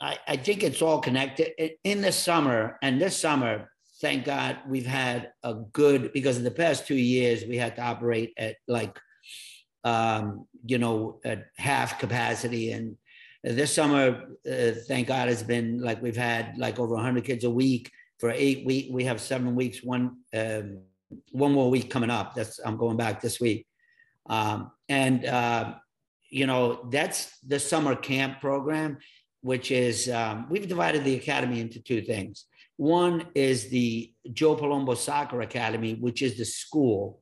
I, 0.00 0.18
I 0.26 0.36
think 0.36 0.62
it's 0.62 0.82
all 0.82 1.00
connected. 1.00 1.52
In 1.84 2.00
the 2.00 2.12
summer, 2.12 2.78
and 2.82 3.00
this 3.00 3.16
summer, 3.16 3.70
thank 4.00 4.24
God, 4.24 4.58
we've 4.66 4.86
had 4.86 5.32
a 5.42 5.54
good 5.54 6.12
because 6.12 6.38
in 6.38 6.44
the 6.44 6.50
past 6.50 6.86
two 6.86 6.94
years 6.94 7.44
we 7.44 7.56
had 7.56 7.76
to 7.76 7.82
operate 7.82 8.32
at 8.38 8.56
like, 8.66 8.98
um, 9.84 10.46
you 10.64 10.78
know, 10.78 11.20
at 11.24 11.46
half 11.56 11.98
capacity, 11.98 12.72
and 12.72 12.96
this 13.42 13.74
summer, 13.74 14.36
uh, 14.50 14.72
thank 14.86 15.08
God, 15.08 15.28
has 15.28 15.42
been 15.42 15.80
like 15.80 16.02
we've 16.02 16.16
had 16.16 16.58
like 16.58 16.78
over 16.78 16.94
100 16.94 17.24
kids 17.24 17.44
a 17.44 17.50
week 17.50 17.90
for 18.20 18.30
eight 18.30 18.64
week. 18.64 18.88
We 18.90 19.04
have 19.04 19.20
seven 19.20 19.54
weeks. 19.56 19.82
One 19.82 20.18
um, 20.34 20.78
one 21.32 21.52
more 21.52 21.70
week 21.70 21.90
coming 21.90 22.10
up. 22.10 22.34
That's 22.34 22.60
I'm 22.64 22.76
going 22.76 22.96
back 22.96 23.20
this 23.20 23.40
week, 23.40 23.66
um, 24.28 24.70
and 24.88 25.24
uh, 25.24 25.74
you 26.28 26.46
know 26.46 26.86
that's 26.90 27.38
the 27.40 27.58
summer 27.58 27.96
camp 27.96 28.40
program 28.40 28.98
which 29.42 29.70
is 29.70 30.08
um, 30.10 30.46
we've 30.50 30.68
divided 30.68 31.04
the 31.04 31.14
academy 31.14 31.60
into 31.60 31.80
two 31.80 32.02
things. 32.02 32.46
One 32.76 33.26
is 33.34 33.68
the 33.68 34.12
Joe 34.32 34.56
Palumbo 34.56 34.96
Soccer 34.96 35.40
Academy, 35.42 35.94
which 35.94 36.22
is 36.22 36.36
the 36.36 36.44
school. 36.44 37.20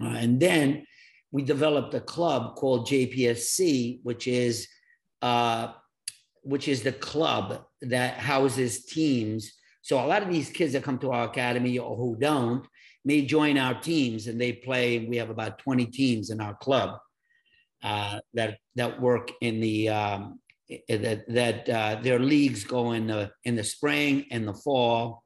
Uh, 0.00 0.06
and 0.08 0.40
then 0.40 0.86
we 1.32 1.42
developed 1.42 1.94
a 1.94 2.00
club 2.00 2.56
called 2.56 2.86
JPSC, 2.86 4.00
which 4.02 4.26
is 4.26 4.68
uh, 5.22 5.72
which 6.42 6.68
is 6.68 6.82
the 6.82 6.92
club 6.92 7.64
that 7.82 8.14
houses 8.14 8.84
teams. 8.84 9.52
So 9.82 9.98
a 9.98 10.06
lot 10.06 10.22
of 10.22 10.30
these 10.30 10.50
kids 10.50 10.72
that 10.72 10.82
come 10.82 10.98
to 10.98 11.10
our 11.10 11.24
academy 11.24 11.78
or 11.78 11.96
who 11.96 12.16
don't 12.16 12.66
may 13.04 13.22
join 13.22 13.56
our 13.58 13.80
teams 13.80 14.26
and 14.26 14.40
they 14.40 14.52
play. 14.52 15.06
We 15.06 15.16
have 15.16 15.30
about 15.30 15.58
20 15.58 15.86
teams 15.86 16.30
in 16.30 16.40
our 16.40 16.54
club 16.54 16.98
uh, 17.82 18.20
that 18.34 18.58
that 18.76 19.00
work 19.00 19.30
in 19.40 19.60
the 19.60 19.88
um, 19.88 20.40
that 20.88 21.24
that 21.28 21.68
uh, 21.68 22.00
their 22.02 22.18
leagues 22.18 22.64
go 22.64 22.92
in 22.92 23.06
the 23.06 23.30
in 23.44 23.56
the 23.56 23.64
spring 23.64 24.26
and 24.30 24.46
the 24.46 24.54
fall. 24.54 25.24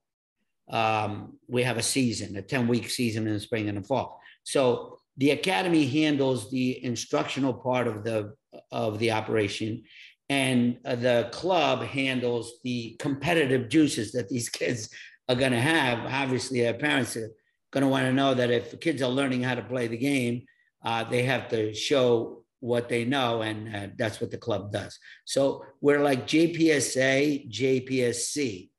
Um, 0.70 1.38
we 1.46 1.62
have 1.64 1.76
a 1.76 1.82
season, 1.82 2.36
a 2.36 2.42
ten 2.42 2.68
week 2.68 2.88
season 2.88 3.26
in 3.26 3.34
the 3.34 3.40
spring 3.40 3.68
and 3.68 3.78
the 3.78 3.82
fall. 3.82 4.20
So 4.44 4.98
the 5.16 5.30
academy 5.30 5.86
handles 5.86 6.50
the 6.50 6.82
instructional 6.84 7.54
part 7.54 7.86
of 7.86 8.04
the 8.04 8.34
of 8.70 8.98
the 8.98 9.10
operation, 9.10 9.82
and 10.28 10.78
uh, 10.84 10.94
the 10.94 11.28
club 11.32 11.82
handles 11.82 12.54
the 12.64 12.96
competitive 12.98 13.68
juices 13.68 14.12
that 14.12 14.28
these 14.28 14.48
kids 14.60 14.88
are 15.28 15.34
going 15.34 15.52
to 15.52 15.60
have. 15.60 16.00
Obviously, 16.06 16.60
their 16.60 16.74
parents 16.74 17.16
are 17.16 17.30
going 17.70 17.82
to 17.82 17.88
want 17.88 18.06
to 18.06 18.12
know 18.12 18.34
that 18.34 18.50
if 18.50 18.78
kids 18.80 19.02
are 19.02 19.10
learning 19.10 19.42
how 19.42 19.54
to 19.54 19.62
play 19.62 19.86
the 19.86 19.96
game, 19.96 20.44
uh, 20.84 21.04
they 21.04 21.22
have 21.22 21.48
to 21.48 21.74
show 21.74 22.44
what 22.60 22.88
they 22.88 23.04
know, 23.04 23.42
and 23.42 23.76
uh, 23.76 23.88
that's 23.98 24.22
what 24.22 24.30
the 24.30 24.38
club 24.38 24.72
does. 24.72 24.98
So 25.26 25.64
we're 25.82 26.02
like 26.02 26.26
JPSA, 26.26 27.50
JPSC, 27.50 28.70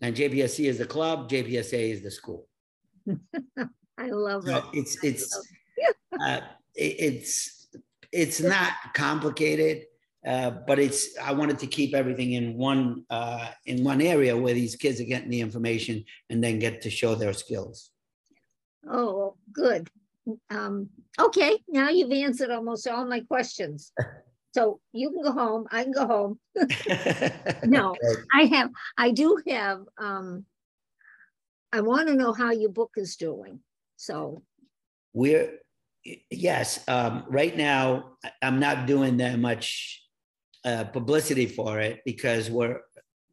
and 0.00 0.16
JPSC 0.16 0.66
is 0.66 0.78
the 0.78 0.86
club, 0.86 1.28
JPSA 1.28 1.92
is 1.92 2.02
the 2.02 2.10
school. 2.10 2.46
I 3.98 4.10
love 4.10 4.44
so 4.44 4.56
it. 4.56 4.64
It's 4.72 5.04
it's 5.04 5.48
uh, 6.20 6.40
it's 6.74 7.68
it's 8.12 8.40
not 8.40 8.72
complicated, 8.94 9.84
uh, 10.26 10.50
but 10.50 10.78
it's 10.78 11.16
I 11.18 11.32
wanted 11.32 11.58
to 11.60 11.66
keep 11.66 11.94
everything 11.94 12.32
in 12.32 12.56
one 12.56 13.04
uh, 13.08 13.48
in 13.66 13.84
one 13.84 14.02
area 14.02 14.36
where 14.36 14.54
these 14.54 14.76
kids 14.76 15.00
are 15.00 15.04
getting 15.04 15.30
the 15.30 15.40
information 15.40 16.04
and 16.28 16.42
then 16.42 16.58
get 16.58 16.82
to 16.82 16.90
show 16.90 17.14
their 17.14 17.32
skills. 17.32 17.90
Oh, 18.90 19.36
good. 19.52 19.88
Um, 20.50 20.88
okay, 21.18 21.58
now 21.68 21.88
you've 21.88 22.12
answered 22.12 22.50
almost 22.50 22.86
all 22.88 23.06
my 23.06 23.20
questions. 23.20 23.92
So 24.54 24.80
you 24.92 25.10
can 25.10 25.22
go 25.22 25.30
home. 25.30 25.66
I 25.70 25.84
can 25.84 25.92
go 25.92 26.06
home. 26.06 26.40
no, 27.64 27.94
I 28.32 28.46
have, 28.46 28.70
I 28.96 29.10
do 29.12 29.40
have, 29.46 29.82
um, 29.98 30.46
I 31.72 31.80
want 31.82 32.08
to 32.08 32.14
know 32.14 32.32
how 32.32 32.50
your 32.50 32.70
book 32.70 32.92
is 32.96 33.16
doing. 33.16 33.60
So 33.96 34.42
we're, 35.12 35.58
yes, 36.30 36.82
um, 36.88 37.24
right 37.28 37.56
now 37.56 38.16
I'm 38.42 38.58
not 38.58 38.86
doing 38.86 39.18
that 39.18 39.38
much 39.38 40.02
uh, 40.64 40.84
publicity 40.84 41.46
for 41.46 41.80
it 41.80 42.00
because 42.04 42.50
we're, 42.50 42.80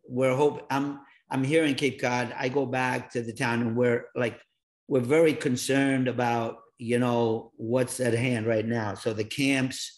we're 0.08 0.36
hope 0.36 0.66
I'm, 0.70 1.00
I'm 1.30 1.44
here 1.44 1.66
in 1.66 1.76
Cape 1.76 2.00
Cod. 2.02 2.34
I 2.38 2.50
go 2.50 2.66
back 2.66 3.12
to 3.12 3.22
the 3.22 3.34
town 3.34 3.62
and 3.62 3.76
we're 3.76 4.06
like, 4.16 4.40
we're 4.88 5.00
very 5.00 5.34
concerned 5.34 6.08
about 6.08 6.58
you 6.78 7.00
know 7.00 7.52
what's 7.56 8.00
at 8.00 8.14
hand 8.14 8.46
right 8.46 8.66
now. 8.66 8.96
So 8.96 9.14
the 9.14 9.24
camps 9.24 9.98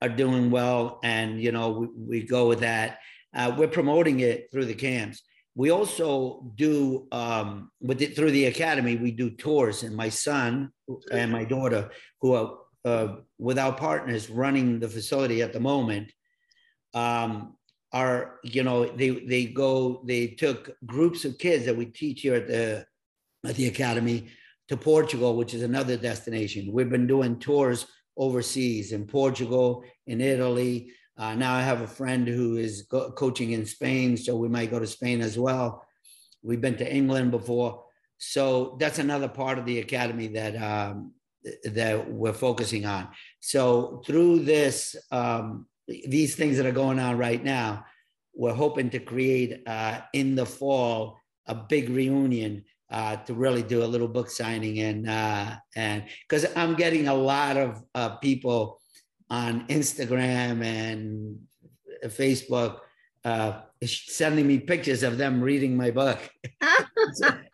are 0.00 0.08
doing 0.08 0.50
well, 0.50 1.00
and 1.02 1.40
you 1.40 1.52
know 1.52 1.70
we, 1.70 1.88
we 1.96 2.22
go 2.22 2.48
with 2.48 2.60
that. 2.60 2.98
Uh, 3.34 3.54
we're 3.56 3.68
promoting 3.68 4.20
it 4.20 4.50
through 4.52 4.66
the 4.66 4.74
camps. 4.74 5.22
We 5.54 5.70
also 5.70 6.50
do 6.54 7.08
um, 7.12 7.70
with 7.80 8.00
it 8.00 8.16
through 8.16 8.30
the 8.30 8.46
academy. 8.46 8.96
We 8.96 9.10
do 9.10 9.30
tours, 9.30 9.82
and 9.82 9.96
my 9.96 10.08
son 10.08 10.72
and 11.10 11.30
my 11.30 11.44
daughter, 11.44 11.90
who 12.20 12.34
are 12.34 12.58
uh, 12.84 13.16
without 13.38 13.78
partners 13.78 14.30
running 14.30 14.80
the 14.80 14.88
facility 14.88 15.42
at 15.42 15.52
the 15.52 15.60
moment, 15.60 16.12
um, 16.94 17.56
are 17.92 18.38
you 18.42 18.62
know 18.62 18.86
they 18.86 19.10
they 19.10 19.44
go 19.46 20.02
they 20.06 20.26
took 20.26 20.70
groups 20.86 21.24
of 21.24 21.38
kids 21.38 21.66
that 21.66 21.76
we 21.76 21.86
teach 21.86 22.22
here 22.22 22.34
at 22.34 22.46
the 22.46 22.86
at 23.46 23.56
the 23.56 23.66
academy 23.66 24.28
to 24.68 24.76
Portugal, 24.76 25.36
which 25.36 25.54
is 25.54 25.62
another 25.62 25.96
destination. 25.96 26.72
We've 26.72 26.88
been 26.88 27.06
doing 27.06 27.38
tours 27.38 27.86
overseas 28.16 28.92
in 28.92 29.06
Portugal, 29.06 29.84
in 30.06 30.20
Italy. 30.20 30.92
Uh, 31.18 31.34
now 31.34 31.54
I 31.54 31.60
have 31.60 31.82
a 31.82 31.86
friend 31.86 32.26
who 32.26 32.56
is 32.56 32.82
go- 32.82 33.10
coaching 33.12 33.52
in 33.52 33.66
Spain, 33.66 34.16
so 34.16 34.36
we 34.36 34.48
might 34.48 34.70
go 34.70 34.78
to 34.78 34.86
Spain 34.86 35.20
as 35.20 35.38
well. 35.38 35.84
We've 36.42 36.60
been 36.60 36.76
to 36.78 36.94
England 36.94 37.30
before, 37.30 37.84
so 38.18 38.76
that's 38.80 38.98
another 38.98 39.28
part 39.28 39.58
of 39.58 39.66
the 39.66 39.80
academy 39.80 40.28
that 40.28 40.56
um, 40.56 41.12
that 41.64 42.10
we're 42.10 42.32
focusing 42.32 42.86
on. 42.86 43.08
So 43.40 44.02
through 44.06 44.40
this, 44.40 44.96
um, 45.10 45.66
these 46.06 46.34
things 46.34 46.56
that 46.56 46.66
are 46.66 46.72
going 46.72 46.98
on 46.98 47.18
right 47.18 47.42
now, 47.42 47.84
we're 48.34 48.54
hoping 48.54 48.90
to 48.90 48.98
create 48.98 49.62
uh, 49.66 50.00
in 50.12 50.34
the 50.34 50.46
fall 50.46 51.18
a 51.46 51.54
big 51.54 51.90
reunion 51.90 52.64
uh, 52.90 53.16
to 53.16 53.34
really 53.34 53.62
do 53.62 53.82
a 53.82 53.86
little 53.86 54.08
book 54.08 54.30
signing 54.30 54.80
and 54.80 55.08
uh, 55.08 55.56
and 55.76 56.04
because 56.28 56.46
I'm 56.56 56.74
getting 56.74 57.08
a 57.08 57.14
lot 57.14 57.56
of 57.56 57.82
uh, 57.94 58.16
people 58.16 58.80
on 59.30 59.66
Instagram 59.68 60.62
and 60.62 61.38
Facebook 62.06 62.80
uh, 63.24 63.60
sending 63.84 64.46
me 64.46 64.58
pictures 64.58 65.02
of 65.02 65.16
them 65.16 65.40
reading 65.40 65.76
my 65.76 65.90
book. 65.90 66.18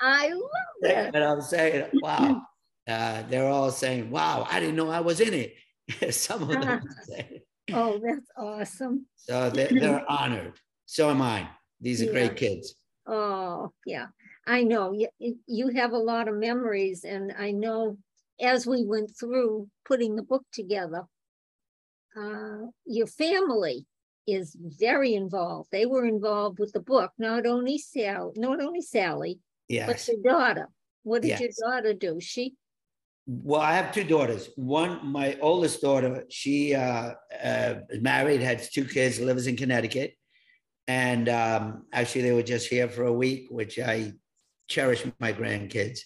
I 0.00 0.28
love 0.28 0.83
it. 0.83 1.14
And 1.14 1.25
I'm 1.25 1.40
saying, 1.40 1.87
wow. 1.95 2.42
Uh, 2.87 3.23
they're 3.28 3.49
all 3.49 3.71
saying, 3.71 4.11
wow, 4.11 4.47
I 4.50 4.61
didn't 4.61 4.76
know 4.76 4.90
I 4.90 5.00
was 5.00 5.21
in 5.21 5.35
it. 5.35 5.54
Some 6.14 6.42
of 6.42 6.49
them 6.49 6.80
say. 7.02 7.42
Oh, 7.72 8.00
that's 8.02 8.30
awesome. 8.37 9.06
So 9.16 9.50
they're, 9.50 9.68
they're 9.68 10.10
honored. 10.10 10.54
So 10.87 11.10
am 11.10 11.22
I. 11.22 11.48
These 11.80 12.02
are 12.02 12.06
yeah. 12.06 12.12
great 12.12 12.37
kids. 12.37 12.75
Oh, 13.06 13.72
yeah. 13.87 14.06
I 14.46 14.62
know 14.62 14.92
you, 14.92 15.38
you 15.46 15.68
have 15.68 15.92
a 15.92 15.98
lot 15.98 16.28
of 16.28 16.34
memories, 16.34 17.04
and 17.04 17.32
I 17.38 17.50
know 17.50 17.98
as 18.40 18.66
we 18.66 18.84
went 18.84 19.12
through 19.18 19.68
putting 19.84 20.16
the 20.16 20.22
book 20.22 20.44
together, 20.52 21.02
uh, 22.16 22.66
your 22.87 23.06
family 23.06 23.87
is 24.26 24.56
very 24.58 25.14
involved. 25.14 25.68
They 25.70 25.87
were 25.87 26.06
involved 26.06 26.58
with 26.58 26.72
the 26.72 26.80
book, 26.80 27.12
not 27.18 27.46
only 27.46 27.78
Sally, 27.78 28.32
not 28.37 28.60
only 28.60 28.80
Sally, 28.80 29.40
yes. 29.68 29.87
but 29.87 30.08
your 30.08 30.34
daughter. 30.34 30.68
What 31.02 31.22
did 31.22 31.28
yes. 31.28 31.40
your 31.40 31.50
daughter 31.60 31.94
do? 31.94 32.18
She 32.20 32.54
well, 33.30 33.61
I 33.61 33.75
have 33.75 33.92
two 33.92 34.04
daughters. 34.04 34.49
One, 34.56 35.06
my 35.06 35.37
oldest 35.42 35.82
daughter, 35.82 36.25
she 36.30 36.75
uh, 36.75 37.12
uh, 37.44 37.75
is 37.90 38.00
married, 38.00 38.40
has 38.40 38.70
two 38.70 38.87
kids, 38.87 39.20
lives 39.20 39.47
in 39.47 39.54
Connecticut. 39.54 40.14
And 40.87 41.28
um, 41.28 41.85
actually, 41.92 42.23
they 42.23 42.32
were 42.32 42.42
just 42.42 42.68
here 42.68 42.88
for 42.88 43.04
a 43.04 43.12
week, 43.12 43.49
which 43.50 43.78
I 43.78 44.14
cherish 44.66 45.04
my 45.20 45.35
grandkids. 45.35 46.00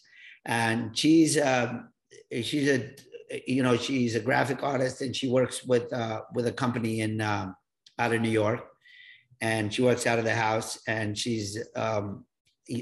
And 0.44 0.98
she's 0.98 1.40
um, 1.40 1.90
she's 2.32 2.68
a 2.68 2.90
you 3.46 3.62
know 3.62 3.76
she's 3.76 4.16
a 4.16 4.20
graphic 4.20 4.64
artist 4.64 5.00
and 5.00 5.14
she 5.14 5.28
works 5.28 5.62
with 5.62 5.92
uh, 5.92 6.22
with 6.34 6.48
a 6.48 6.52
company 6.52 7.02
in 7.02 7.20
um, 7.20 7.54
out 8.00 8.12
of 8.12 8.20
New 8.20 8.30
York, 8.30 8.66
and 9.40 9.72
she 9.72 9.82
works 9.82 10.08
out 10.08 10.18
of 10.18 10.24
the 10.24 10.34
house. 10.34 10.80
And 10.88 11.16
she's 11.16 11.56
um, 11.76 12.24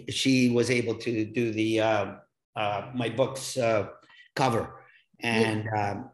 she 0.08 0.48
was 0.48 0.70
able 0.70 0.94
to 0.94 1.26
do 1.26 1.52
the 1.52 1.80
uh, 1.80 2.06
uh, 2.56 2.90
my 2.94 3.10
books 3.10 3.58
uh, 3.58 3.88
cover, 4.36 4.72
and 5.20 5.68
um, 5.76 6.10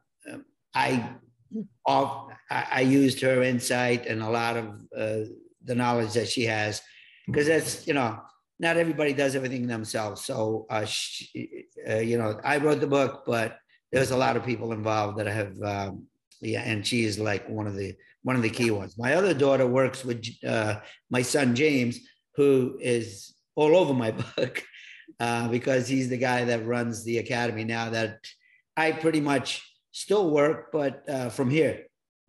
I, 0.75 1.09
off, 1.85 2.29
I, 2.51 2.83
used 2.83 3.21
her 3.21 3.43
insight 3.43 4.07
and 4.07 4.23
a 4.23 4.31
lot 4.31 4.57
of 4.57 4.67
uh, 4.97 5.29
the 5.65 5.75
knowledge 5.75 6.15
that 6.15 6.29
she 6.29 6.45
has, 6.45 6.83
because 7.27 7.47
that's 7.47 7.87
you 7.87 7.95
know 7.95 8.21
not 8.59 8.77
everybody 8.77 9.13
does 9.13 9.37
everything 9.37 9.67
themselves. 9.67 10.25
So 10.25 10.67
uh, 10.71 10.85
she, 10.85 11.67
uh, 11.89 11.97
you 11.97 12.19
know 12.19 12.41
I 12.45 12.59
wrote 12.59 12.81
the 12.81 12.87
book, 12.87 13.25
but 13.27 13.59
there's 13.93 14.11
a 14.11 14.17
lot 14.17 14.37
of 14.37 14.45
people 14.45 14.73
involved 14.73 15.19
that 15.19 15.29
I 15.29 15.33
have 15.33 15.63
um, 15.63 16.07
yeah, 16.41 16.63
and 16.63 16.87
she 16.87 17.05
is 17.05 17.19
like 17.19 17.49
one 17.49 17.67
of 17.67 17.77
the 17.77 17.95
one 18.23 18.37
of 18.37 18.43
the 18.43 18.51
key 18.51 18.71
ones. 18.71 18.99
My 18.99 19.15
other 19.15 19.35
daughter 19.35 19.67
works 19.67 20.05
with 20.05 20.25
uh, 20.47 20.81
my 21.11 21.23
son 21.23 21.55
James, 21.55 22.01
who 22.35 22.79
is 22.81 23.35
all 23.55 23.77
over 23.77 23.95
my 23.95 24.11
book 24.37 24.63
uh, 25.21 25.49
because 25.49 25.89
he's 25.89 26.09
the 26.09 26.19
guy 26.19 26.45
that 26.45 26.67
runs 26.67 27.05
the 27.05 27.19
academy 27.19 27.65
now 27.65 27.91
that 27.91 28.21
I 28.77 28.93
pretty 28.93 29.21
much 29.21 29.63
still 29.93 30.31
work, 30.31 30.71
but 30.73 31.09
uh, 31.09 31.31
from 31.31 31.51
here. 31.51 31.85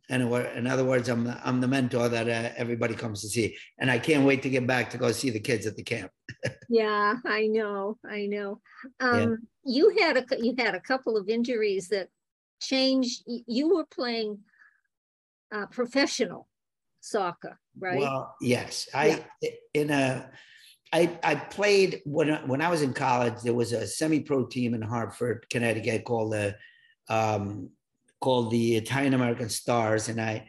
And 0.10 0.24
in 0.56 0.67
other 0.67 0.86
words, 0.86 1.10
I'm 1.10 1.25
the, 1.25 1.38
I'm 1.44 1.60
the 1.60 1.67
mentor 1.67 2.08
that 2.08 2.29
uh, 2.29 2.53
everybody 2.56 2.94
comes 2.94 3.22
to 3.22 3.27
see, 3.27 3.58
and 3.77 3.91
I 3.91 4.00
can't 4.00 4.25
wait 4.25 4.41
to 4.44 4.50
get 4.50 4.65
back 4.65 4.89
to 4.91 4.98
go 4.98 5.12
see 5.12 5.32
the 5.32 5.39
kids 5.41 5.67
at 5.67 5.75
the 5.75 5.84
camp. 5.84 6.12
yeah, 6.70 7.15
I 7.25 7.48
know, 7.48 7.98
I 8.10 8.25
know. 8.25 8.62
Um, 9.01 9.20
yeah. 9.20 9.36
You 9.65 9.98
had 10.00 10.15
a 10.15 10.24
you 10.39 10.56
had 10.58 10.75
a 10.75 10.79
couple 10.79 11.17
of 11.17 11.27
injuries 11.27 11.89
that 11.89 12.08
changed. 12.62 13.24
You 13.25 13.75
were 13.75 13.86
playing 13.86 14.39
uh, 15.53 15.65
professional 15.65 16.48
soccer, 17.01 17.60
right? 17.77 18.00
Well, 18.00 18.34
yes, 18.39 18.88
I 18.94 19.25
in 19.74 19.89
a 19.89 20.29
I, 20.94 21.17
I 21.24 21.36
played 21.36 22.01
when 22.06 22.29
when 22.48 22.62
I 22.62 22.70
was 22.70 22.82
in 22.82 22.94
college. 22.94 23.41
There 23.44 23.53
was 23.53 23.74
a 23.74 23.86
semi-pro 23.86 24.46
team 24.46 24.74
in 24.74 24.82
Hartford, 24.82 25.46
Connecticut, 25.50 26.06
called 26.06 26.34
the 26.34 26.56
um, 27.10 27.70
called 28.22 28.51
the 28.51 28.75
Italian 28.75 29.13
American 29.13 29.50
Stars, 29.50 30.10
and 30.10 30.22
I 30.22 30.48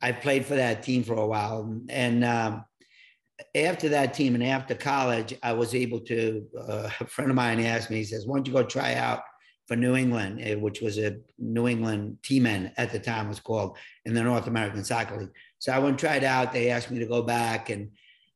I 0.00 0.12
played 0.12 0.46
for 0.46 0.54
that 0.54 0.82
team 0.82 1.02
for 1.02 1.14
a 1.14 1.26
while. 1.26 1.80
And 1.88 2.24
um, 2.24 2.64
after 3.54 3.88
that 3.90 4.14
team, 4.14 4.34
and 4.34 4.44
after 4.44 4.74
college, 4.74 5.34
I 5.42 5.52
was 5.52 5.74
able 5.74 6.00
to. 6.00 6.46
Uh, 6.58 6.90
a 7.00 7.06
friend 7.06 7.30
of 7.30 7.36
mine 7.36 7.60
asked 7.60 7.90
me. 7.90 7.98
He 7.98 8.04
says, 8.04 8.26
"Why 8.26 8.36
don't 8.36 8.46
you 8.46 8.52
go 8.52 8.62
try 8.62 8.94
out 8.94 9.20
for 9.66 9.76
New 9.76 9.96
England, 9.96 10.40
eh, 10.42 10.54
which 10.54 10.80
was 10.80 10.98
a 10.98 11.18
New 11.38 11.68
England 11.68 12.18
Tea 12.22 12.40
Men 12.40 12.72
at 12.76 12.90
the 12.90 12.98
time 12.98 13.28
was 13.28 13.40
called 13.40 13.76
in 14.04 14.14
the 14.14 14.22
North 14.22 14.46
American 14.46 14.84
Soccer 14.84 15.18
League." 15.18 15.34
So 15.58 15.72
I 15.72 15.78
went 15.78 15.98
tried 15.98 16.24
out. 16.24 16.52
They 16.52 16.70
asked 16.70 16.90
me 16.90 16.98
to 17.00 17.06
go 17.06 17.22
back 17.22 17.68
and 17.68 17.90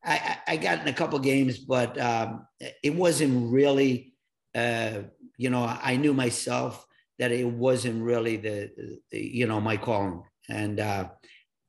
I, 0.04 0.38
I 0.46 0.56
got 0.56 0.80
in 0.80 0.88
a 0.88 0.92
couple 0.92 1.18
games, 1.18 1.58
but 1.58 2.00
um, 2.00 2.46
it 2.82 2.94
wasn't 2.94 3.52
really, 3.52 4.14
uh, 4.54 5.02
you 5.36 5.50
know, 5.50 5.64
I 5.64 5.96
knew 5.96 6.14
myself 6.14 6.86
that 7.18 7.32
it 7.32 7.44
wasn't 7.44 8.02
really 8.02 8.36
the, 8.36 8.70
the 9.10 9.20
you 9.20 9.46
know, 9.46 9.60
my 9.60 9.76
calling. 9.76 10.22
And 10.48 10.80
uh, 10.80 11.08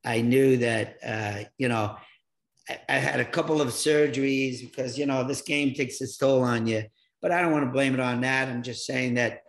I 0.04 0.20
knew 0.20 0.58
that, 0.58 0.96
uh, 1.04 1.44
you 1.58 1.68
know, 1.68 1.96
I, 2.68 2.78
I, 2.88 2.92
had 2.94 3.20
a 3.20 3.24
couple 3.24 3.60
of 3.60 3.68
surgeries 3.68 4.60
because, 4.60 4.96
you 4.96 5.06
know, 5.06 5.24
this 5.24 5.42
game 5.42 5.74
takes 5.74 6.00
its 6.00 6.16
toll 6.16 6.42
on 6.42 6.66
you. 6.66 6.84
But 7.20 7.32
I 7.32 7.42
don't 7.42 7.52
want 7.52 7.66
to 7.66 7.72
blame 7.72 7.94
it 7.94 8.00
on 8.00 8.20
that. 8.22 8.48
I'm 8.48 8.62
just 8.62 8.86
saying 8.86 9.14
that 9.14 9.42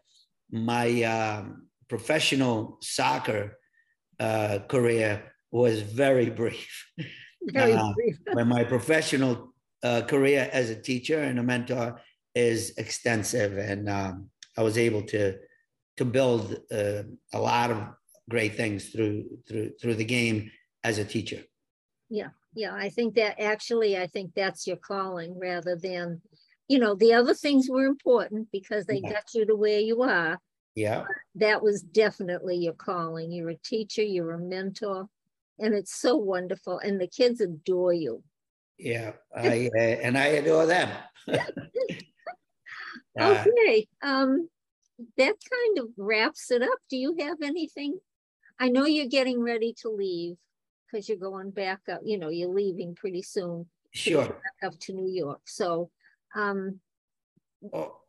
my 0.52 1.04
um, 1.04 1.68
professional 1.88 2.78
soccer 2.82 3.58
uh, 4.20 4.60
career 4.68 5.32
was 5.52 5.82
very 5.82 6.30
brief. 6.42 6.86
Uh, 7.56 7.94
but 8.34 8.48
my 8.48 8.64
professional 8.64 9.54
uh, 9.84 10.02
career 10.02 10.50
as 10.52 10.70
a 10.70 10.76
teacher 10.76 11.22
and 11.22 11.40
a 11.40 11.44
mentor 11.44 12.00
is 12.36 12.74
extensive, 12.78 13.58
and 13.58 13.90
um, 13.90 14.30
I 14.58 14.64
was 14.64 14.78
able 14.78 15.04
to 15.04 15.38
to 15.98 16.06
build 16.06 16.58
uh, 16.72 17.04
a 17.34 17.40
lot 17.40 17.72
of 17.72 17.84
great 18.30 18.56
things 18.56 18.90
through 18.90 19.26
through 19.48 19.72
through 19.82 19.96
the 19.96 20.06
game 20.06 20.52
as 20.84 20.98
a 20.98 21.06
teacher. 21.06 21.44
Yeah, 22.10 22.30
yeah, 22.54 22.74
I 22.74 22.90
think 22.90 23.16
that 23.16 23.40
actually, 23.40 23.98
I 23.98 24.08
think 24.08 24.34
that's 24.36 24.68
your 24.68 24.78
calling 24.78 25.38
rather 25.40 25.76
than, 25.76 26.22
you 26.68 26.80
know, 26.80 26.96
the 26.96 27.14
other 27.14 27.34
things 27.34 27.70
were 27.70 27.86
important 27.86 28.50
because 28.52 28.86
they 28.86 29.00
yeah. 29.04 29.14
got 29.14 29.34
you 29.34 29.46
to 29.46 29.56
where 29.56 29.80
you 29.80 30.02
are. 30.04 30.40
Yeah, 30.76 31.04
that 31.36 31.62
was 31.62 31.82
definitely 31.82 32.58
your 32.58 32.74
calling. 32.74 33.32
You're 33.32 33.50
a 33.50 33.58
teacher. 33.58 34.04
You're 34.04 34.32
a 34.32 34.40
mentor 34.40 35.08
and 35.62 35.74
it's 35.74 35.96
so 35.96 36.16
wonderful 36.16 36.80
and 36.80 37.00
the 37.00 37.08
kids 37.08 37.42
adore 37.42 37.94
you. 37.94 38.24
Yeah 38.78 39.14
i 39.36 39.70
uh, 39.78 39.80
and 39.80 40.18
i 40.18 40.26
adore 40.26 40.66
them. 40.66 40.90
Okay 43.20 43.88
um 44.02 44.48
that 45.18 45.36
kind 45.52 45.80
of 45.80 45.88
wraps 45.98 46.52
it 46.52 46.62
up. 46.62 46.80
Do 46.90 46.98
you 46.98 47.16
have 47.20 47.38
anything? 47.44 48.00
I 48.60 48.70
know 48.70 48.86
you're 48.86 49.08
getting 49.08 49.42
ready 49.42 49.74
to 49.82 49.90
leave 49.90 50.38
because 50.86 51.10
you're 51.10 51.18
going 51.18 51.52
back 51.52 51.82
up 51.92 52.02
you 52.04 52.18
know 52.18 52.30
you're 52.30 52.50
leaving 52.50 52.96
pretty 52.96 53.22
soon 53.22 53.66
sure. 53.92 54.26
back 54.26 54.72
up 54.72 54.80
to 54.80 54.94
new 54.94 55.12
york. 55.12 55.42
So 55.46 55.90
um 56.36 56.80
all, 57.72 58.08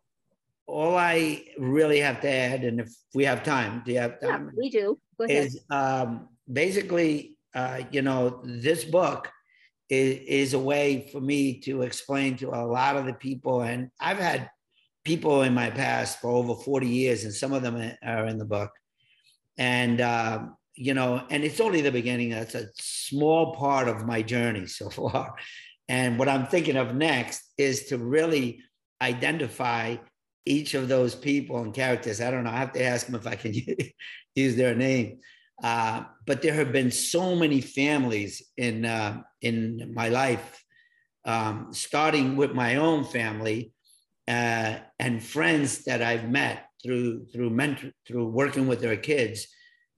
all 0.66 0.96
i 0.96 1.44
really 1.58 2.00
have 2.00 2.20
to 2.20 2.30
add 2.30 2.64
and 2.64 2.80
if 2.80 2.90
we 3.14 3.24
have 3.24 3.42
time 3.42 3.82
do 3.84 3.92
you 3.92 3.98
have 3.98 4.20
time? 4.20 4.46
yeah, 4.46 4.50
we 4.56 4.70
do. 4.70 4.98
Go 5.18 5.24
ahead. 5.24 5.46
is 5.46 5.60
um 5.70 6.28
basically 6.50 7.36
uh, 7.54 7.82
you 7.90 8.02
know, 8.02 8.40
this 8.44 8.84
book 8.84 9.30
is, 9.88 10.18
is 10.26 10.54
a 10.54 10.58
way 10.58 11.08
for 11.12 11.20
me 11.20 11.60
to 11.60 11.82
explain 11.82 12.36
to 12.38 12.48
a 12.48 12.64
lot 12.64 12.96
of 12.96 13.06
the 13.06 13.12
people. 13.12 13.62
And 13.62 13.90
I've 14.00 14.18
had 14.18 14.50
people 15.04 15.42
in 15.42 15.54
my 15.54 15.70
past 15.70 16.20
for 16.20 16.30
over 16.30 16.54
40 16.54 16.86
years, 16.86 17.24
and 17.24 17.34
some 17.34 17.52
of 17.52 17.62
them 17.62 17.92
are 18.04 18.26
in 18.26 18.38
the 18.38 18.44
book. 18.44 18.70
And, 19.58 20.00
uh, 20.00 20.44
you 20.74 20.94
know, 20.94 21.26
and 21.30 21.44
it's 21.44 21.60
only 21.60 21.82
the 21.82 21.92
beginning. 21.92 22.30
That's 22.30 22.54
a 22.54 22.68
small 22.78 23.54
part 23.54 23.88
of 23.88 24.06
my 24.06 24.22
journey 24.22 24.66
so 24.66 24.88
far. 24.90 25.34
And 25.88 26.18
what 26.18 26.28
I'm 26.28 26.46
thinking 26.46 26.76
of 26.76 26.94
next 26.94 27.42
is 27.58 27.86
to 27.86 27.98
really 27.98 28.60
identify 29.02 29.96
each 30.46 30.74
of 30.74 30.88
those 30.88 31.14
people 31.14 31.58
and 31.58 31.74
characters. 31.74 32.20
I 32.20 32.30
don't 32.30 32.44
know. 32.44 32.50
I 32.50 32.58
have 32.58 32.72
to 32.72 32.82
ask 32.82 33.06
them 33.06 33.14
if 33.14 33.26
I 33.26 33.34
can 33.34 33.52
use 34.34 34.56
their 34.56 34.74
name. 34.74 35.18
Uh, 35.62 36.04
but 36.26 36.42
there 36.42 36.54
have 36.54 36.72
been 36.72 36.90
so 36.90 37.36
many 37.36 37.60
families 37.60 38.42
in 38.56 38.84
uh, 38.84 39.22
in 39.40 39.92
my 39.94 40.08
life, 40.08 40.64
um, 41.24 41.68
starting 41.72 42.36
with 42.36 42.52
my 42.52 42.76
own 42.76 43.04
family 43.04 43.72
uh, 44.26 44.78
and 44.98 45.22
friends 45.22 45.84
that 45.84 46.02
I've 46.02 46.28
met 46.28 46.66
through 46.82 47.26
through 47.32 47.50
mentor, 47.50 47.92
through 48.06 48.26
working 48.26 48.66
with 48.66 48.80
their 48.80 48.96
kids, 48.96 49.46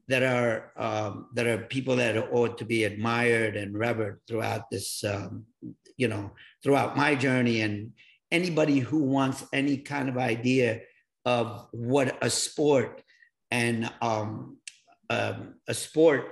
that 0.09 0.23
are 0.23 0.73
um, 0.77 1.29
that 1.35 1.47
are 1.47 1.59
people 1.59 1.97
that 1.97 2.17
ought 2.17 2.59
to 2.59 2.65
be 2.65 2.85
admired 2.85 3.57
and 3.57 3.77
revered 3.77 4.21
throughout 4.29 4.71
this, 4.71 5.03
um, 5.05 5.45
you 5.97 6.09
know, 6.09 6.33
throughout 6.63 6.97
my 6.97 7.15
journey. 7.15 7.63
And 7.63 7.93
anybody 8.31 8.81
who 8.81 8.99
wants 8.99 9.45
any 9.53 9.79
kind 9.79 10.09
of 10.09 10.19
idea 10.19 10.83
of 11.25 11.69
what 11.73 12.19
a 12.21 12.29
sport 12.29 13.03
and 13.51 13.91
um, 14.03 14.59
um, 15.15 15.55
a 15.69 15.75
sport 15.75 16.23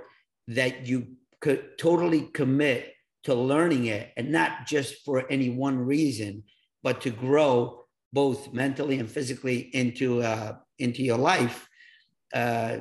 that 0.49 0.87
you 0.87 0.99
could 1.41 1.79
totally 1.79 2.23
commit 2.41 2.95
to 3.25 3.35
learning 3.35 3.87
it 3.87 4.13
and 4.17 4.31
not 4.31 4.67
just 4.67 5.05
for 5.05 5.31
any 5.31 5.51
one 5.51 5.79
reason, 5.79 6.43
but 6.83 7.01
to 7.01 7.11
grow 7.11 7.85
both 8.13 8.53
mentally 8.53 8.99
and 8.99 9.11
physically 9.11 9.59
into 9.75 10.23
uh, 10.23 10.57
into 10.79 11.03
your 11.03 11.19
life 11.19 11.69
uh, 12.35 12.79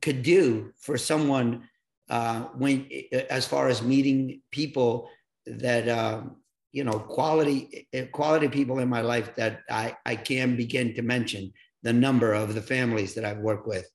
could 0.00 0.22
do 0.22 0.72
for 0.78 0.96
someone 0.96 1.68
uh, 2.08 2.40
when 2.56 2.88
as 3.30 3.46
far 3.46 3.68
as 3.68 3.82
meeting 3.82 4.40
people 4.50 5.08
that 5.46 5.88
um, 5.88 6.36
you 6.72 6.84
know 6.84 6.98
quality 6.98 7.86
quality 8.12 8.48
people 8.48 8.78
in 8.78 8.88
my 8.88 9.02
life 9.02 9.34
that 9.36 9.60
I, 9.70 9.96
I 10.06 10.16
can 10.16 10.56
begin 10.56 10.94
to 10.94 11.02
mention 11.02 11.52
the 11.82 11.92
number 11.92 12.32
of 12.32 12.54
the 12.54 12.62
families 12.62 13.14
that 13.14 13.24
I've 13.24 13.44
worked 13.50 13.66
with 13.66 13.86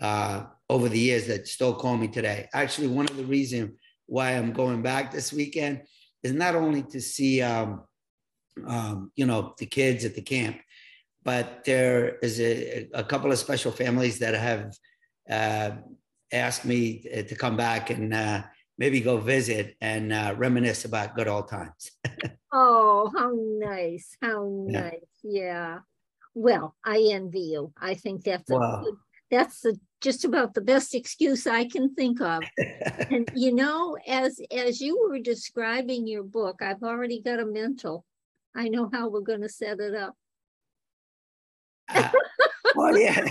uh, 0.00 0.44
over 0.68 0.88
the 0.88 0.98
years 0.98 1.26
that 1.26 1.48
still 1.48 1.74
call 1.74 1.96
me 1.96 2.08
today. 2.08 2.48
Actually, 2.52 2.88
one 2.88 3.06
of 3.08 3.16
the 3.16 3.24
reasons 3.24 3.72
why 4.06 4.32
I'm 4.32 4.52
going 4.52 4.82
back 4.82 5.12
this 5.12 5.32
weekend 5.32 5.82
is 6.22 6.32
not 6.32 6.54
only 6.54 6.82
to 6.82 7.00
see, 7.00 7.42
um, 7.42 7.82
um, 8.66 9.12
you 9.16 9.26
know, 9.26 9.54
the 9.58 9.66
kids 9.66 10.04
at 10.04 10.14
the 10.14 10.22
camp, 10.22 10.58
but 11.24 11.64
there 11.64 12.18
is 12.18 12.40
a, 12.40 12.88
a 12.94 13.04
couple 13.04 13.30
of 13.30 13.38
special 13.38 13.72
families 13.72 14.18
that 14.18 14.34
have 14.34 14.74
uh, 15.30 15.76
asked 16.32 16.64
me 16.64 17.02
to 17.02 17.34
come 17.34 17.56
back 17.56 17.90
and 17.90 18.12
uh, 18.12 18.42
maybe 18.78 19.00
go 19.00 19.18
visit 19.18 19.76
and 19.80 20.12
uh, 20.12 20.34
reminisce 20.36 20.84
about 20.84 21.14
good 21.14 21.28
old 21.28 21.48
times. 21.48 21.92
oh, 22.52 23.10
how 23.16 23.32
nice! 23.34 24.16
How 24.20 24.66
nice! 24.66 24.94
Yeah. 25.22 25.42
yeah. 25.42 25.78
Well, 26.34 26.74
I 26.84 27.08
envy 27.12 27.52
you. 27.54 27.72
I 27.80 27.94
think 27.94 28.24
that's 28.24 28.50
a 28.50 28.56
wow. 28.56 28.82
good, 28.82 28.94
that's 29.32 29.62
the, 29.62 29.80
just 30.02 30.26
about 30.26 30.52
the 30.52 30.60
best 30.60 30.94
excuse 30.94 31.46
I 31.46 31.64
can 31.64 31.94
think 31.94 32.20
of. 32.20 32.42
and 33.10 33.28
you 33.34 33.52
know, 33.52 33.96
as 34.06 34.38
as 34.54 34.80
you 34.80 35.08
were 35.08 35.18
describing 35.18 36.06
your 36.06 36.22
book, 36.22 36.60
I've 36.60 36.82
already 36.82 37.20
got 37.20 37.40
a 37.40 37.46
mental. 37.46 38.04
I 38.54 38.68
know 38.68 38.90
how 38.92 39.08
we're 39.08 39.20
going 39.20 39.40
to 39.40 39.48
set 39.48 39.80
it 39.80 39.94
up. 39.94 40.14
uh, 41.88 42.10
well, 42.74 42.96
yeah, 42.96 43.18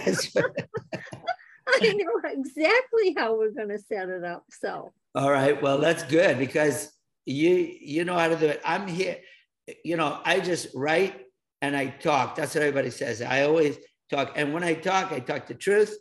I 1.67 1.93
know 1.93 2.21
exactly 2.25 3.13
how 3.15 3.37
we're 3.37 3.51
going 3.51 3.69
to 3.69 3.79
set 3.79 4.09
it 4.09 4.23
up. 4.23 4.43
So. 4.49 4.91
All 5.13 5.31
right. 5.31 5.61
Well, 5.61 5.77
that's 5.77 6.03
good 6.03 6.39
because 6.39 6.91
you 7.27 7.77
you 7.79 8.05
know 8.05 8.17
how 8.17 8.27
to 8.27 8.35
do 8.35 8.47
it. 8.47 8.61
I'm 8.65 8.87
here. 8.87 9.17
You 9.85 9.97
know, 9.97 10.19
I 10.25 10.39
just 10.39 10.69
write 10.73 11.27
and 11.61 11.77
I 11.77 11.87
talk. 11.87 12.35
That's 12.35 12.55
what 12.55 12.63
everybody 12.63 12.89
says. 12.89 13.21
I 13.21 13.43
always 13.43 13.77
talk, 14.12 14.34
and 14.36 14.54
when 14.54 14.63
I 14.63 14.74
talk, 14.74 15.12
I 15.12 15.19
talk 15.19 15.47
the 15.47 15.56
truth, 15.56 15.97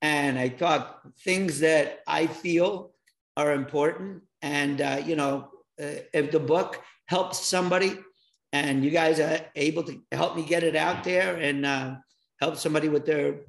and 0.00 0.38
I 0.38 0.48
talk 0.48 1.02
things 1.24 1.60
that 1.60 2.00
I 2.06 2.26
feel 2.26 2.92
are 3.36 3.52
important. 3.52 4.22
And 4.42 4.80
uh, 4.80 5.02
you 5.04 5.16
know, 5.16 5.50
uh, 5.82 6.00
if 6.14 6.30
the 6.30 6.40
book 6.40 6.80
helps 7.06 7.44
somebody, 7.44 7.98
and 8.52 8.84
you 8.84 8.90
guys 8.90 9.20
are 9.20 9.40
able 9.56 9.82
to 9.82 10.00
help 10.12 10.36
me 10.36 10.44
get 10.44 10.62
it 10.62 10.76
out 10.76 11.04
there 11.04 11.36
and 11.36 11.66
uh, 11.66 11.96
help 12.40 12.56
somebody 12.56 12.88
with 12.88 13.04
their 13.04 13.40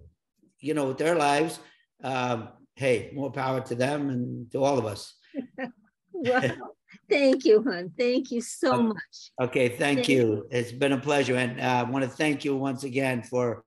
you 0.62 0.74
know, 0.74 0.88
with 0.88 0.98
their 0.98 1.15
lives, 1.15 1.60
um, 2.04 2.50
hey, 2.76 3.12
more 3.13 3.32
power 3.32 3.62
to 3.62 3.76
them 3.76 4.10
and 4.10 4.52
to 4.52 4.63
all 4.63 4.78
of 4.78 4.86
us. 4.86 5.15
well, 6.13 6.76
thank 7.10 7.45
you, 7.45 7.63
hon. 7.63 7.91
Thank 7.98 8.32
you 8.32 8.41
so 8.41 8.74
okay. 8.74 8.84
much. 8.84 9.32
Okay, 9.41 9.69
thank, 9.69 9.80
thank 9.80 10.10
you. 10.10 10.17
you. 10.17 10.48
It's 10.52 10.72
been 10.72 10.93
a 10.93 10.98
pleasure. 10.98 11.36
And 11.36 11.60
uh, 11.60 11.63
I 11.63 11.84
want 11.84 12.04
to 12.04 12.10
thank 12.10 12.45
you 12.45 12.56
once 12.56 12.84
again 12.84 13.24
for 13.24 13.63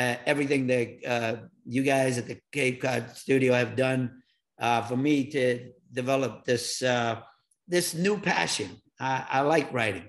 uh, 0.00 0.16
everything 0.26 0.66
that 0.66 0.88
uh, 1.06 1.36
you 1.66 1.82
guys 1.82 2.18
at 2.18 2.26
the 2.26 2.38
Cape 2.52 2.80
Cod 2.82 3.16
studio 3.16 3.52
have 3.54 3.76
done 3.76 4.22
uh, 4.58 4.82
for 4.82 4.96
me 4.96 5.30
to 5.30 5.70
develop 5.92 6.44
this 6.44 6.82
uh, 6.82 7.20
this 7.68 7.94
new 7.94 8.18
passion. 8.18 8.70
I, 8.98 9.24
I 9.30 9.40
like 9.42 9.72
writing. 9.72 10.08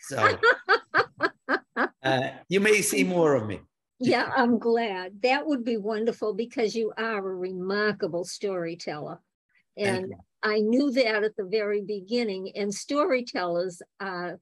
So 0.00 0.38
uh, 2.02 2.28
you 2.48 2.60
may 2.60 2.82
see 2.82 3.04
more 3.04 3.34
of 3.34 3.46
me 3.46 3.60
yeah, 4.00 4.30
I'm 4.36 4.58
glad. 4.58 5.22
That 5.22 5.46
would 5.46 5.64
be 5.64 5.76
wonderful 5.76 6.32
because 6.32 6.74
you 6.74 6.92
are 6.96 7.18
a 7.18 7.36
remarkable 7.36 8.24
storyteller. 8.24 9.20
And 9.76 10.14
I 10.42 10.60
knew 10.60 10.92
that 10.92 11.24
at 11.24 11.36
the 11.36 11.44
very 11.44 11.82
beginning. 11.82 12.52
And 12.54 12.72
storytellers 12.72 13.82
are 14.00 14.38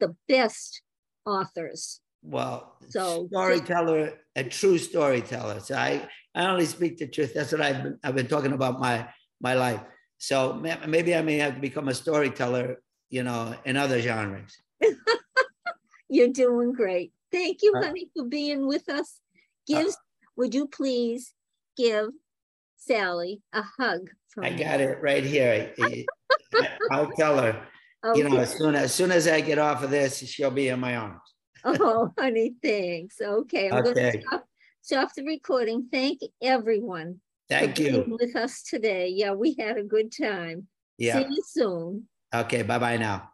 the 0.00 0.16
best 0.26 0.82
authors. 1.26 2.00
Well, 2.22 2.76
so 2.88 3.26
storyteller, 3.30 4.12
a 4.36 4.44
true 4.44 4.78
storyteller. 4.78 5.60
So 5.60 5.74
I, 5.74 6.08
I 6.34 6.46
only 6.46 6.66
speak 6.66 6.98
the 6.98 7.08
truth. 7.08 7.34
That's 7.34 7.52
what 7.52 7.60
I've 7.60 7.82
been, 7.82 7.98
I've 8.04 8.14
been 8.14 8.28
talking 8.28 8.52
about 8.52 8.80
my 8.80 9.08
my 9.40 9.54
life. 9.54 9.80
So 10.18 10.54
maybe 10.86 11.16
I 11.16 11.22
may 11.22 11.38
have 11.38 11.56
to 11.56 11.60
become 11.60 11.88
a 11.88 11.94
storyteller, 11.94 12.80
you 13.10 13.24
know, 13.24 13.56
in 13.64 13.76
other 13.76 14.00
genres. 14.00 14.56
You're 16.08 16.28
doing 16.28 16.72
great. 16.72 17.12
Thank 17.32 17.62
you, 17.62 17.72
uh, 17.74 17.82
honey, 17.82 18.08
for 18.14 18.24
being 18.26 18.68
with 18.68 18.88
us. 18.88 19.18
Give, 19.66 19.88
uh, 19.88 19.92
would 20.36 20.54
you 20.54 20.68
please 20.68 21.34
give 21.76 22.10
Sally 22.76 23.42
a 23.52 23.64
hug? 23.78 24.10
I 24.40 24.50
got 24.50 24.80
it 24.80 25.02
right 25.02 25.24
here. 25.24 25.72
I, 25.80 27.00
will 27.00 27.10
tell 27.16 27.38
her. 27.38 27.60
Okay. 28.04 28.20
You 28.20 28.28
know, 28.28 28.36
as 28.38 28.56
soon 28.56 28.76
as 28.76 28.94
soon 28.94 29.10
as 29.10 29.26
I 29.26 29.40
get 29.40 29.58
off 29.58 29.82
of 29.82 29.90
this, 29.90 30.18
she'll 30.18 30.50
be 30.50 30.68
in 30.68 30.78
my 30.78 30.96
arms. 30.96 31.31
oh, 31.80 32.12
honey, 32.18 32.54
thanks. 32.62 33.20
Okay, 33.20 33.68
I'm 33.68 33.84
okay. 33.84 33.92
going 33.94 34.12
to 34.12 34.20
stop, 34.20 34.44
stop 34.80 35.14
the 35.14 35.24
recording. 35.24 35.88
Thank 35.90 36.20
everyone. 36.42 37.20
Thank 37.48 37.78
you 37.78 38.04
with 38.18 38.34
us 38.34 38.62
today. 38.62 39.08
Yeah, 39.08 39.32
we 39.32 39.54
had 39.58 39.76
a 39.76 39.82
good 39.82 40.12
time. 40.12 40.68
Yeah. 40.98 41.20
See 41.20 41.34
you 41.34 41.42
soon. 41.46 42.08
Okay, 42.34 42.62
bye 42.62 42.78
bye 42.78 42.96
now. 42.96 43.31